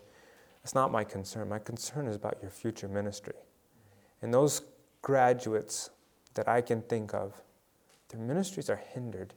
That's 0.61 0.75
not 0.75 0.91
my 0.91 1.05
concern. 1.05 1.47
My 1.47 1.59
concern 1.59 2.05
is 2.05 2.17
about 2.17 2.37
your 2.41 2.51
future 2.51 2.89
ministry. 2.89 3.35
And 4.21 4.33
those 4.33 4.61
graduates 5.01 5.89
that 6.33 6.49
I 6.49 6.59
can 6.59 6.81
think 6.81 7.13
of, 7.13 7.41
their 8.11 8.21
ministries 8.21 8.69
are 8.69 8.81
hindered 8.93 9.33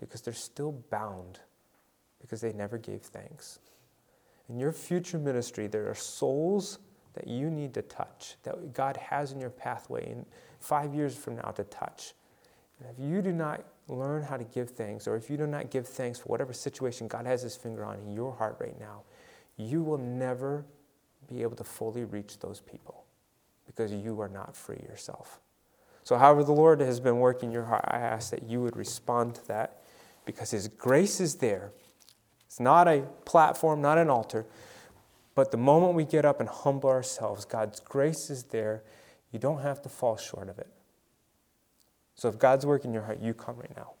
because 0.00 0.22
they're 0.22 0.34
still 0.34 0.72
bound 0.90 1.40
because 2.20 2.40
they 2.40 2.52
never 2.52 2.78
gave 2.78 3.02
thanks. 3.02 3.58
In 4.48 4.58
your 4.58 4.72
future 4.72 5.18
ministry, 5.18 5.66
there 5.66 5.88
are 5.88 5.94
souls 5.94 6.78
that 7.14 7.28
you 7.28 7.50
need 7.50 7.74
to 7.74 7.82
touch, 7.82 8.36
that 8.42 8.72
God 8.72 8.96
has 8.96 9.32
in 9.32 9.40
your 9.40 9.50
pathway 9.50 10.10
in 10.10 10.26
five 10.58 10.94
years 10.94 11.14
from 11.16 11.36
now 11.36 11.50
to 11.50 11.64
touch. 11.64 12.14
And 12.80 12.88
if 12.90 12.98
you 12.98 13.22
do 13.22 13.32
not 13.32 13.64
learn 13.88 14.22
how 14.22 14.36
to 14.36 14.44
give 14.44 14.70
thanks, 14.70 15.06
or 15.06 15.16
if 15.16 15.30
you 15.30 15.36
do 15.36 15.46
not 15.46 15.70
give 15.70 15.86
thanks 15.86 16.18
for 16.18 16.26
whatever 16.26 16.52
situation 16.52 17.06
God 17.06 17.26
has 17.26 17.42
his 17.42 17.56
finger 17.56 17.84
on 17.84 17.98
in 17.98 18.10
your 18.10 18.32
heart 18.32 18.56
right 18.58 18.78
now, 18.80 19.02
you 19.56 19.82
will 19.82 19.98
never 19.98 20.64
be 21.28 21.42
able 21.42 21.56
to 21.56 21.64
fully 21.64 22.04
reach 22.04 22.38
those 22.38 22.60
people 22.60 23.04
because 23.66 23.92
you 23.92 24.20
are 24.20 24.28
not 24.28 24.56
free 24.56 24.80
yourself. 24.88 25.40
So, 26.04 26.16
however, 26.16 26.44
the 26.44 26.52
Lord 26.52 26.80
has 26.80 27.00
been 27.00 27.18
working 27.18 27.50
your 27.50 27.64
heart, 27.64 27.84
I 27.88 27.98
ask 27.98 28.30
that 28.30 28.44
you 28.44 28.62
would 28.62 28.76
respond 28.76 29.34
to 29.36 29.48
that 29.48 29.82
because 30.24 30.50
His 30.50 30.68
grace 30.68 31.20
is 31.20 31.36
there 31.36 31.72
it's 32.54 32.60
not 32.60 32.86
a 32.86 33.00
platform, 33.24 33.82
not 33.82 33.98
an 33.98 34.08
altar. 34.08 34.46
But 35.34 35.50
the 35.50 35.56
moment 35.56 35.94
we 35.94 36.04
get 36.04 36.24
up 36.24 36.38
and 36.38 36.48
humble 36.48 36.88
ourselves, 36.88 37.44
God's 37.44 37.80
grace 37.80 38.30
is 38.30 38.44
there. 38.44 38.84
You 39.32 39.40
don't 39.40 39.62
have 39.62 39.82
to 39.82 39.88
fall 39.88 40.16
short 40.16 40.48
of 40.48 40.60
it. 40.60 40.68
So 42.14 42.28
if 42.28 42.38
God's 42.38 42.64
working 42.64 42.94
your 42.94 43.02
heart, 43.02 43.18
you 43.20 43.34
come 43.34 43.56
right 43.56 43.76
now. 43.76 43.94